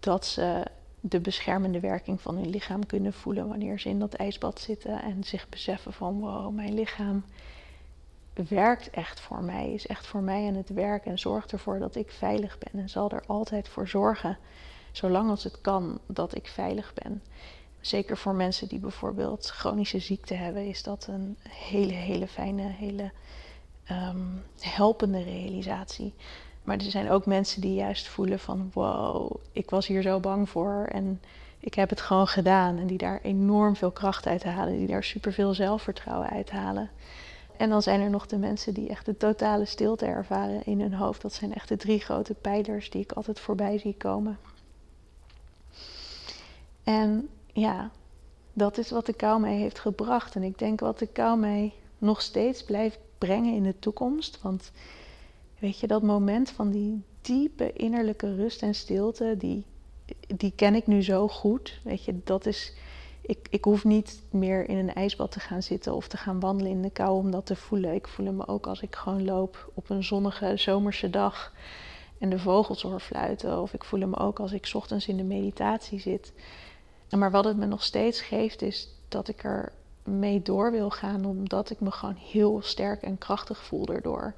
dat 0.00 0.26
ze 0.26 0.64
de 1.00 1.20
beschermende 1.20 1.80
werking 1.80 2.20
van 2.20 2.36
hun 2.36 2.50
lichaam 2.50 2.86
kunnen 2.86 3.12
voelen 3.12 3.48
wanneer 3.48 3.80
ze 3.80 3.88
in 3.88 3.98
dat 3.98 4.14
ijsbad 4.14 4.60
zitten 4.60 5.02
en 5.02 5.24
zich 5.24 5.48
beseffen 5.48 5.92
van 5.92 6.20
wow, 6.20 6.54
mijn 6.54 6.74
lichaam 6.74 7.24
werkt 8.48 8.90
echt 8.90 9.20
voor 9.20 9.42
mij, 9.42 9.72
is 9.72 9.86
echt 9.86 10.06
voor 10.06 10.22
mij 10.22 10.46
aan 10.46 10.54
het 10.54 10.68
werk 10.68 11.04
en 11.04 11.18
zorgt 11.18 11.52
ervoor 11.52 11.78
dat 11.78 11.94
ik 11.96 12.10
veilig 12.10 12.58
ben 12.58 12.80
en 12.80 12.88
zal 12.88 13.10
er 13.10 13.22
altijd 13.26 13.68
voor 13.68 13.88
zorgen, 13.88 14.38
zolang 14.92 15.30
als 15.30 15.44
het 15.44 15.60
kan, 15.60 16.00
dat 16.06 16.34
ik 16.34 16.46
veilig 16.46 16.94
ben. 16.94 17.22
Zeker 17.84 18.16
voor 18.16 18.34
mensen 18.34 18.68
die 18.68 18.78
bijvoorbeeld 18.78 19.46
chronische 19.46 19.98
ziekte 19.98 20.34
hebben, 20.34 20.66
is 20.66 20.82
dat 20.82 21.06
een 21.06 21.36
hele, 21.48 21.92
hele 21.92 22.26
fijne, 22.26 22.62
hele 22.62 23.10
um, 23.90 24.42
helpende 24.60 25.22
realisatie. 25.22 26.14
Maar 26.62 26.76
er 26.76 26.90
zijn 26.90 27.10
ook 27.10 27.26
mensen 27.26 27.60
die 27.60 27.74
juist 27.74 28.08
voelen 28.08 28.38
van 28.38 28.70
wow, 28.72 29.36
ik 29.52 29.70
was 29.70 29.86
hier 29.86 30.02
zo 30.02 30.20
bang 30.20 30.48
voor 30.48 30.88
en 30.92 31.20
ik 31.58 31.74
heb 31.74 31.90
het 31.90 32.00
gewoon 32.00 32.26
gedaan. 32.26 32.78
En 32.78 32.86
die 32.86 32.98
daar 32.98 33.20
enorm 33.22 33.76
veel 33.76 33.90
kracht 33.90 34.26
uit 34.26 34.44
halen, 34.44 34.76
die 34.76 34.86
daar 34.86 35.04
superveel 35.04 35.54
zelfvertrouwen 35.54 36.28
uit 36.28 36.50
halen. 36.50 36.90
En 37.56 37.68
dan 37.70 37.82
zijn 37.82 38.00
er 38.00 38.10
nog 38.10 38.26
de 38.26 38.38
mensen 38.38 38.74
die 38.74 38.88
echt 38.88 39.06
de 39.06 39.16
totale 39.16 39.64
stilte 39.64 40.06
ervaren 40.06 40.64
in 40.64 40.80
hun 40.80 40.94
hoofd. 40.94 41.22
Dat 41.22 41.32
zijn 41.32 41.54
echt 41.54 41.68
de 41.68 41.76
drie 41.76 42.00
grote 42.00 42.34
pijlers 42.34 42.90
die 42.90 43.02
ik 43.02 43.12
altijd 43.12 43.40
voorbij 43.40 43.78
zie 43.78 43.94
komen. 43.94 44.38
En 46.84 47.28
ja, 47.54 47.90
dat 48.52 48.78
is 48.78 48.90
wat 48.90 49.06
de 49.06 49.12
kou 49.12 49.40
mij 49.40 49.56
heeft 49.56 49.78
gebracht. 49.78 50.34
En 50.34 50.42
ik 50.42 50.58
denk 50.58 50.80
wat 50.80 50.98
de 50.98 51.06
kou 51.06 51.38
mij 51.38 51.72
nog 51.98 52.22
steeds 52.22 52.64
blijft 52.64 52.98
brengen 53.18 53.54
in 53.54 53.62
de 53.62 53.78
toekomst. 53.78 54.42
Want 54.42 54.72
weet 55.58 55.78
je, 55.78 55.86
dat 55.86 56.02
moment 56.02 56.50
van 56.50 56.70
die 56.70 57.02
diepe 57.20 57.72
innerlijke 57.72 58.34
rust 58.34 58.62
en 58.62 58.74
stilte, 58.74 59.34
die, 59.38 59.64
die 60.36 60.52
ken 60.56 60.74
ik 60.74 60.86
nu 60.86 61.02
zo 61.02 61.28
goed. 61.28 61.80
Weet 61.84 62.04
je, 62.04 62.20
dat 62.24 62.46
is 62.46 62.74
ik, 63.26 63.46
ik 63.50 63.64
hoef 63.64 63.84
niet 63.84 64.22
meer 64.30 64.68
in 64.68 64.76
een 64.76 64.94
ijsbad 64.94 65.30
te 65.30 65.40
gaan 65.40 65.62
zitten 65.62 65.94
of 65.94 66.08
te 66.08 66.16
gaan 66.16 66.40
wandelen 66.40 66.72
in 66.72 66.82
de 66.82 66.90
kou 66.90 67.18
om 67.18 67.30
dat 67.30 67.46
te 67.46 67.56
voelen. 67.56 67.94
Ik 67.94 68.08
voel 68.08 68.32
me 68.32 68.46
ook 68.46 68.66
als 68.66 68.82
ik 68.82 68.94
gewoon 68.94 69.24
loop 69.24 69.70
op 69.74 69.90
een 69.90 70.04
zonnige 70.04 70.56
zomerse 70.56 71.10
dag 71.10 71.52
en 72.18 72.30
de 72.30 72.38
vogels 72.38 72.82
hoor 72.82 73.00
fluiten. 73.00 73.60
Of 73.60 73.72
ik 73.72 73.84
voel 73.84 74.06
me 74.06 74.16
ook 74.16 74.40
als 74.40 74.52
ik 74.52 74.70
ochtends 74.74 75.08
in 75.08 75.16
de 75.16 75.24
meditatie 75.24 76.00
zit. 76.00 76.32
Maar 77.16 77.30
wat 77.30 77.44
het 77.44 77.56
me 77.56 77.66
nog 77.66 77.82
steeds 77.82 78.20
geeft 78.20 78.62
is 78.62 78.88
dat 79.08 79.28
ik 79.28 79.44
er 79.44 79.72
mee 80.04 80.42
door 80.42 80.70
wil 80.70 80.90
gaan 80.90 81.24
omdat 81.24 81.70
ik 81.70 81.80
me 81.80 81.90
gewoon 81.90 82.16
heel 82.30 82.62
sterk 82.62 83.02
en 83.02 83.18
krachtig 83.18 83.64
voel 83.64 83.86
daardoor. 83.86 84.34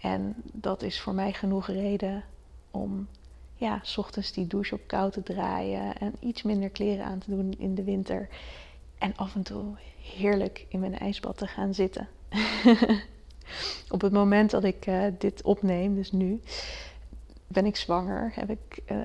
En 0.00 0.34
dat 0.52 0.82
is 0.82 1.00
voor 1.00 1.14
mij 1.14 1.32
genoeg 1.32 1.66
reden 1.66 2.24
om 2.70 3.08
ja, 3.54 3.80
s 3.82 3.98
ochtends 3.98 4.32
die 4.32 4.46
douche 4.46 4.74
op 4.74 4.80
koud 4.86 5.12
te 5.12 5.22
draaien 5.22 5.98
en 5.98 6.14
iets 6.20 6.42
minder 6.42 6.68
kleren 6.68 7.04
aan 7.04 7.18
te 7.18 7.30
doen 7.30 7.54
in 7.58 7.74
de 7.74 7.84
winter. 7.84 8.28
En 8.98 9.16
af 9.16 9.34
en 9.34 9.42
toe 9.42 9.64
heerlijk 10.00 10.66
in 10.68 10.80
mijn 10.80 10.98
ijsbad 10.98 11.36
te 11.36 11.46
gaan 11.46 11.74
zitten. 11.74 12.08
op 13.94 14.00
het 14.00 14.12
moment 14.12 14.50
dat 14.50 14.64
ik 14.64 14.86
uh, 14.86 15.04
dit 15.18 15.42
opneem, 15.42 15.94
dus 15.94 16.12
nu, 16.12 16.40
ben 17.54 17.66
ik 17.66 17.76
zwanger. 17.76 18.32
Heb 18.34 18.50
ik, 18.50 18.82
uh, 18.92 18.98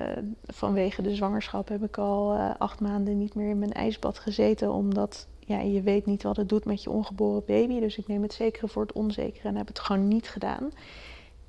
vanwege 0.44 1.02
de 1.02 1.14
zwangerschap 1.14 1.68
heb 1.68 1.82
ik 1.82 1.98
al 1.98 2.34
uh, 2.34 2.50
acht 2.58 2.80
maanden 2.80 3.18
niet 3.18 3.34
meer 3.34 3.50
in 3.50 3.58
mijn 3.58 3.72
ijsbad 3.72 4.18
gezeten. 4.18 4.72
Omdat 4.72 5.26
ja, 5.38 5.60
je 5.60 5.82
weet 5.82 6.06
niet 6.06 6.22
wat 6.22 6.36
het 6.36 6.48
doet 6.48 6.64
met 6.64 6.82
je 6.82 6.90
ongeboren 6.90 7.44
baby. 7.46 7.80
Dus 7.80 7.98
ik 7.98 8.06
neem 8.06 8.22
het 8.22 8.32
zekere 8.32 8.68
voor 8.68 8.82
het 8.82 8.92
onzekere 8.92 9.48
en 9.48 9.56
heb 9.56 9.66
het 9.66 9.78
gewoon 9.78 10.08
niet 10.08 10.28
gedaan. 10.28 10.72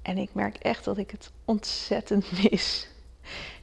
En 0.01 0.17
ik 0.17 0.33
merk 0.33 0.57
echt 0.57 0.85
dat 0.85 0.97
ik 0.97 1.11
het 1.11 1.31
ontzettend 1.45 2.31
mis. 2.41 2.89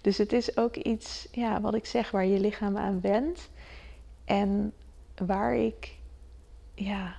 Dus 0.01 0.18
het 0.18 0.33
is 0.33 0.57
ook 0.57 0.77
iets, 0.77 1.29
ja, 1.33 1.61
wat 1.61 1.74
ik 1.74 1.87
zeg, 1.87 2.11
waar 2.11 2.27
je 2.27 2.40
lichaam 2.40 2.77
aan 2.77 3.01
wendt. 3.01 3.51
En 4.24 4.72
waar 5.27 5.57
ik, 5.57 5.96
ja, 6.74 7.16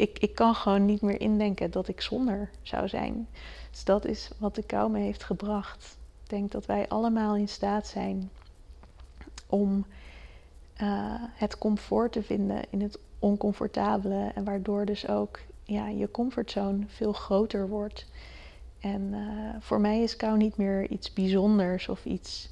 ik, 0.00 0.18
ik 0.18 0.34
kan 0.34 0.54
gewoon 0.54 0.84
niet 0.84 1.00
meer 1.00 1.20
indenken 1.20 1.70
dat 1.70 1.88
ik 1.88 2.00
zonder 2.00 2.50
zou 2.62 2.88
zijn. 2.88 3.28
Dus 3.70 3.84
dat 3.84 4.04
is 4.04 4.30
wat 4.38 4.54
de 4.54 4.62
kou 4.62 4.90
me 4.90 4.98
heeft 4.98 5.24
gebracht. 5.24 5.96
Ik 6.22 6.30
denk 6.30 6.52
dat 6.52 6.66
wij 6.66 6.88
allemaal 6.88 7.36
in 7.36 7.48
staat 7.48 7.86
zijn 7.86 8.30
om 9.46 9.86
uh, 10.82 11.14
het 11.16 11.58
comfort 11.58 12.12
te 12.12 12.22
vinden 12.22 12.62
in 12.70 12.80
het 12.80 12.98
oncomfortabele. 13.18 14.30
En 14.34 14.44
waardoor 14.44 14.84
dus 14.84 15.08
ook 15.08 15.38
ja, 15.64 15.88
je 15.88 16.10
comfortzone 16.10 16.84
veel 16.86 17.12
groter 17.12 17.68
wordt. 17.68 18.06
En 18.80 19.02
uh, 19.12 19.54
voor 19.58 19.80
mij 19.80 20.02
is 20.02 20.16
kou 20.16 20.36
niet 20.36 20.56
meer 20.56 20.88
iets 20.88 21.12
bijzonders 21.12 21.88
of 21.88 22.04
iets, 22.04 22.50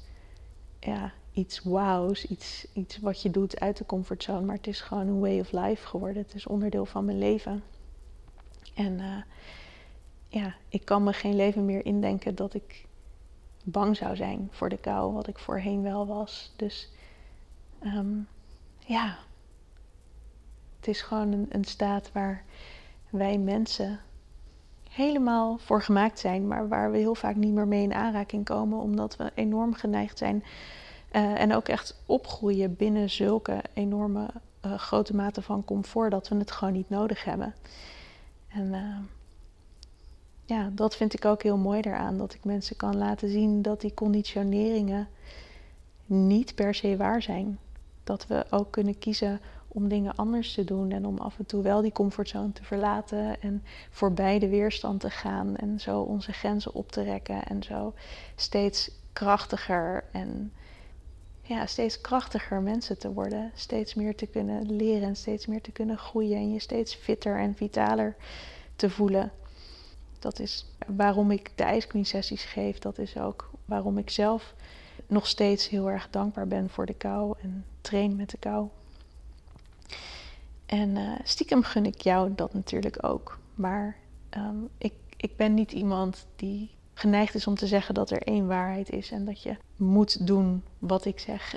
ja, 0.79 1.11
iets 1.39 1.63
wows, 1.63 2.25
iets, 2.25 2.67
iets 2.73 2.99
wat 2.99 3.21
je 3.21 3.29
doet 3.29 3.59
uit 3.59 3.77
de 3.77 3.85
comfortzone. 3.85 4.45
Maar 4.45 4.55
het 4.55 4.67
is 4.67 4.81
gewoon 4.81 5.07
een 5.07 5.19
way 5.19 5.39
of 5.39 5.51
life 5.51 5.87
geworden. 5.87 6.21
Het 6.21 6.33
is 6.33 6.47
onderdeel 6.47 6.85
van 6.85 7.05
mijn 7.05 7.17
leven. 7.17 7.63
En 8.73 8.99
uh, 8.99 9.21
ja, 10.27 10.55
ik 10.69 10.85
kan 10.85 11.03
me 11.03 11.13
geen 11.13 11.35
leven 11.35 11.65
meer 11.65 11.85
indenken 11.85 12.35
dat 12.35 12.53
ik 12.53 12.85
bang 13.63 13.97
zou 13.97 14.15
zijn 14.15 14.47
voor 14.51 14.69
de 14.69 14.77
kou, 14.77 15.13
wat 15.13 15.27
ik 15.27 15.39
voorheen 15.39 15.81
wel 15.81 16.07
was. 16.07 16.53
Dus 16.55 16.89
um, 17.83 18.27
ja, 18.79 19.17
het 20.79 20.87
is 20.87 21.01
gewoon 21.01 21.31
een, 21.31 21.45
een 21.49 21.65
staat 21.65 22.11
waar 22.11 22.43
wij 23.09 23.37
mensen 23.37 23.99
helemaal 24.89 25.57
voor 25.57 25.81
gemaakt 25.81 26.19
zijn, 26.19 26.47
maar 26.47 26.67
waar 26.67 26.91
we 26.91 26.97
heel 26.97 27.15
vaak 27.15 27.35
niet 27.35 27.53
meer 27.53 27.67
mee 27.67 27.83
in 27.83 27.93
aanraking 27.93 28.45
komen, 28.45 28.79
omdat 28.79 29.15
we 29.15 29.31
enorm 29.35 29.73
geneigd 29.73 30.17
zijn 30.17 30.43
uh, 31.11 31.41
en 31.41 31.53
ook 31.55 31.67
echt 31.67 32.01
opgroeien 32.05 32.75
binnen 32.75 33.09
zulke 33.09 33.61
enorme 33.73 34.29
uh, 34.65 34.73
grote 34.73 35.15
mate 35.15 35.41
van 35.41 35.65
comfort 35.65 36.11
dat 36.11 36.27
we 36.27 36.35
het 36.35 36.51
gewoon 36.51 36.73
niet 36.73 36.89
nodig 36.89 37.23
hebben. 37.23 37.53
En 38.47 38.73
uh, 38.73 38.97
ja, 40.45 40.69
dat 40.71 40.95
vind 40.95 41.13
ik 41.13 41.25
ook 41.25 41.43
heel 41.43 41.57
mooi 41.57 41.81
daaraan, 41.81 42.17
dat 42.17 42.33
ik 42.33 42.43
mensen 42.43 42.75
kan 42.75 42.97
laten 42.97 43.29
zien 43.29 43.61
dat 43.61 43.81
die 43.81 43.93
conditioneringen 43.93 45.07
niet 46.05 46.55
per 46.55 46.75
se 46.75 46.97
waar 46.97 47.21
zijn. 47.21 47.59
Dat 48.03 48.27
we 48.27 48.45
ook 48.49 48.71
kunnen 48.71 48.99
kiezen 48.99 49.41
om 49.67 49.87
dingen 49.87 50.15
anders 50.15 50.53
te 50.53 50.63
doen 50.63 50.91
en 50.91 51.05
om 51.05 51.17
af 51.17 51.39
en 51.39 51.45
toe 51.45 51.63
wel 51.63 51.81
die 51.81 51.91
comfortzone 51.91 52.51
te 52.51 52.63
verlaten 52.63 53.41
en 53.41 53.63
voorbij 53.89 54.39
de 54.39 54.49
weerstand 54.49 54.99
te 54.99 55.09
gaan 55.09 55.55
en 55.55 55.79
zo 55.79 56.01
onze 56.01 56.31
grenzen 56.31 56.73
op 56.73 56.91
te 56.91 57.01
rekken 57.01 57.43
en 57.43 57.63
zo 57.63 57.93
steeds 58.35 58.91
krachtiger 59.13 60.03
en 60.11 60.53
ja, 61.49 61.65
steeds 61.65 62.01
krachtiger 62.01 62.61
mensen 62.61 62.97
te 62.97 63.13
worden, 63.13 63.51
steeds 63.55 63.93
meer 63.93 64.15
te 64.15 64.25
kunnen 64.25 64.75
leren 64.75 65.07
en 65.07 65.15
steeds 65.15 65.45
meer 65.45 65.61
te 65.61 65.71
kunnen 65.71 65.97
groeien 65.97 66.37
en 66.37 66.53
je 66.53 66.59
steeds 66.59 66.95
fitter 66.95 67.37
en 67.37 67.55
vitaler 67.55 68.15
te 68.75 68.89
voelen. 68.89 69.31
Dat 70.19 70.39
is 70.39 70.65
waarom 70.87 71.31
ik 71.31 71.51
de 71.55 71.75
Ice 71.75 71.87
Queen 71.87 72.05
sessies 72.05 72.43
geef. 72.43 72.79
Dat 72.79 72.97
is 72.97 73.17
ook 73.17 73.49
waarom 73.65 73.97
ik 73.97 74.09
zelf 74.09 74.53
nog 75.07 75.27
steeds 75.27 75.69
heel 75.69 75.89
erg 75.89 76.09
dankbaar 76.09 76.47
ben 76.47 76.69
voor 76.69 76.85
de 76.85 76.93
kou 76.93 77.35
en 77.41 77.65
train 77.81 78.15
met 78.15 78.29
de 78.29 78.37
kou. 78.37 78.67
En 80.65 80.89
uh, 80.95 81.19
stiekem 81.23 81.63
gun 81.63 81.85
ik 81.85 82.01
jou 82.01 82.35
dat 82.35 82.53
natuurlijk 82.53 83.03
ook. 83.05 83.39
Maar 83.55 83.95
um, 84.37 84.69
ik, 84.77 84.93
ik 85.17 85.35
ben 85.35 85.53
niet 85.53 85.71
iemand 85.71 86.25
die 86.35 86.69
geneigd 86.99 87.35
is 87.35 87.47
om 87.47 87.55
te 87.55 87.67
zeggen 87.67 87.93
dat 87.93 88.09
er 88.09 88.21
één 88.21 88.47
waarheid 88.47 88.91
is 88.91 89.11
en 89.11 89.25
dat 89.25 89.41
je 89.41 89.55
moet 89.75 90.27
doen 90.27 90.63
wat 90.79 91.05
ik 91.05 91.19
zeg. 91.19 91.55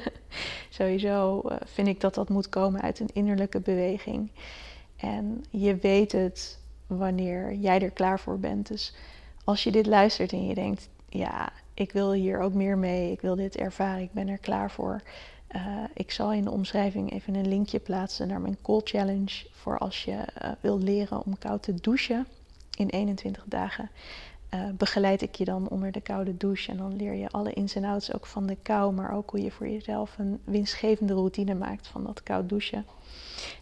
Sowieso 0.78 1.42
uh, 1.44 1.56
vind 1.64 1.88
ik 1.88 2.00
dat 2.00 2.14
dat 2.14 2.28
moet 2.28 2.48
komen 2.48 2.80
uit 2.80 3.00
een 3.00 3.10
innerlijke 3.12 3.60
beweging. 3.60 4.30
En 4.96 5.44
je 5.50 5.76
weet 5.76 6.12
het 6.12 6.58
wanneer 6.86 7.54
jij 7.54 7.82
er 7.82 7.90
klaar 7.90 8.20
voor 8.20 8.38
bent. 8.38 8.68
Dus 8.68 8.94
als 9.44 9.62
je 9.62 9.70
dit 9.70 9.86
luistert 9.86 10.32
en 10.32 10.46
je 10.46 10.54
denkt, 10.54 10.88
ja, 11.08 11.52
ik 11.74 11.92
wil 11.92 12.12
hier 12.12 12.40
ook 12.40 12.54
meer 12.54 12.78
mee, 12.78 13.12
ik 13.12 13.20
wil 13.20 13.36
dit 13.36 13.56
ervaren, 13.56 14.02
ik 14.02 14.12
ben 14.12 14.28
er 14.28 14.38
klaar 14.38 14.70
voor. 14.70 15.02
Uh, 15.56 15.84
ik 15.94 16.10
zal 16.10 16.32
in 16.32 16.44
de 16.44 16.50
omschrijving 16.50 17.12
even 17.12 17.34
een 17.34 17.48
linkje 17.48 17.78
plaatsen 17.78 18.28
naar 18.28 18.40
mijn 18.40 18.58
Cold 18.62 18.88
Challenge 18.88 19.46
voor 19.52 19.78
als 19.78 20.04
je 20.04 20.12
uh, 20.12 20.50
wilt 20.60 20.82
leren 20.82 21.24
om 21.24 21.38
koud 21.38 21.62
te 21.62 21.74
douchen 21.74 22.26
in 22.76 22.88
21 22.88 23.44
dagen. 23.46 23.90
Uh, 24.54 24.68
begeleid 24.70 25.22
ik 25.22 25.34
je 25.34 25.44
dan 25.44 25.68
onder 25.68 25.92
de 25.92 26.00
koude 26.00 26.36
douche 26.36 26.70
en 26.70 26.76
dan 26.76 26.96
leer 26.96 27.14
je 27.14 27.30
alle 27.30 27.52
ins 27.52 27.74
en 27.74 27.84
outs 27.84 28.14
ook 28.14 28.26
van 28.26 28.46
de 28.46 28.56
kou, 28.62 28.92
maar 28.92 29.14
ook 29.14 29.30
hoe 29.30 29.42
je 29.42 29.50
voor 29.50 29.68
jezelf 29.68 30.18
een 30.18 30.40
winstgevende 30.44 31.12
routine 31.12 31.54
maakt 31.54 31.86
van 31.86 32.04
dat 32.04 32.22
koud 32.22 32.48
douchen. 32.48 32.86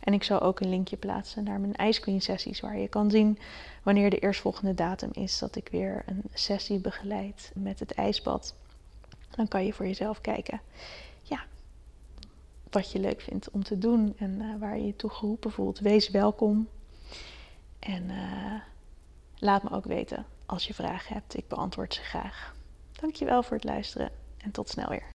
En 0.00 0.12
ik 0.12 0.22
zal 0.22 0.40
ook 0.40 0.60
een 0.60 0.68
linkje 0.68 0.96
plaatsen 0.96 1.44
naar 1.44 1.60
mijn 1.60 1.88
Ice 1.88 2.00
Queen 2.00 2.22
sessies, 2.22 2.60
waar 2.60 2.78
je 2.78 2.88
kan 2.88 3.10
zien 3.10 3.38
wanneer 3.82 4.10
de 4.10 4.18
eerstvolgende 4.18 4.74
datum 4.74 5.10
is 5.12 5.38
dat 5.38 5.56
ik 5.56 5.68
weer 5.68 6.02
een 6.06 6.22
sessie 6.34 6.78
begeleid 6.78 7.52
met 7.54 7.80
het 7.80 7.92
ijsbad. 7.92 8.54
Dan 9.30 9.48
kan 9.48 9.64
je 9.64 9.72
voor 9.72 9.86
jezelf 9.86 10.20
kijken 10.20 10.60
ja, 11.22 11.44
wat 12.70 12.92
je 12.92 12.98
leuk 12.98 13.20
vindt 13.20 13.50
om 13.50 13.62
te 13.62 13.78
doen 13.78 14.14
en 14.18 14.40
uh, 14.40 14.60
waar 14.60 14.78
je 14.78 14.86
je 14.86 14.96
toe 14.96 15.10
geroepen 15.10 15.50
voelt. 15.50 15.78
Wees 15.78 16.10
welkom. 16.10 16.68
En 17.78 18.02
uh, 18.10 18.54
laat 19.38 19.62
me 19.62 19.70
ook 19.70 19.84
weten 19.84 20.26
als 20.48 20.66
je 20.66 20.74
vragen 20.74 21.14
hebt. 21.14 21.36
Ik 21.36 21.48
beantwoord 21.48 21.94
ze 21.94 22.02
graag. 22.02 22.54
Dankjewel 22.92 23.42
voor 23.42 23.56
het 23.56 23.64
luisteren 23.64 24.10
en 24.38 24.50
tot 24.50 24.68
snel 24.68 24.88
weer. 24.88 25.06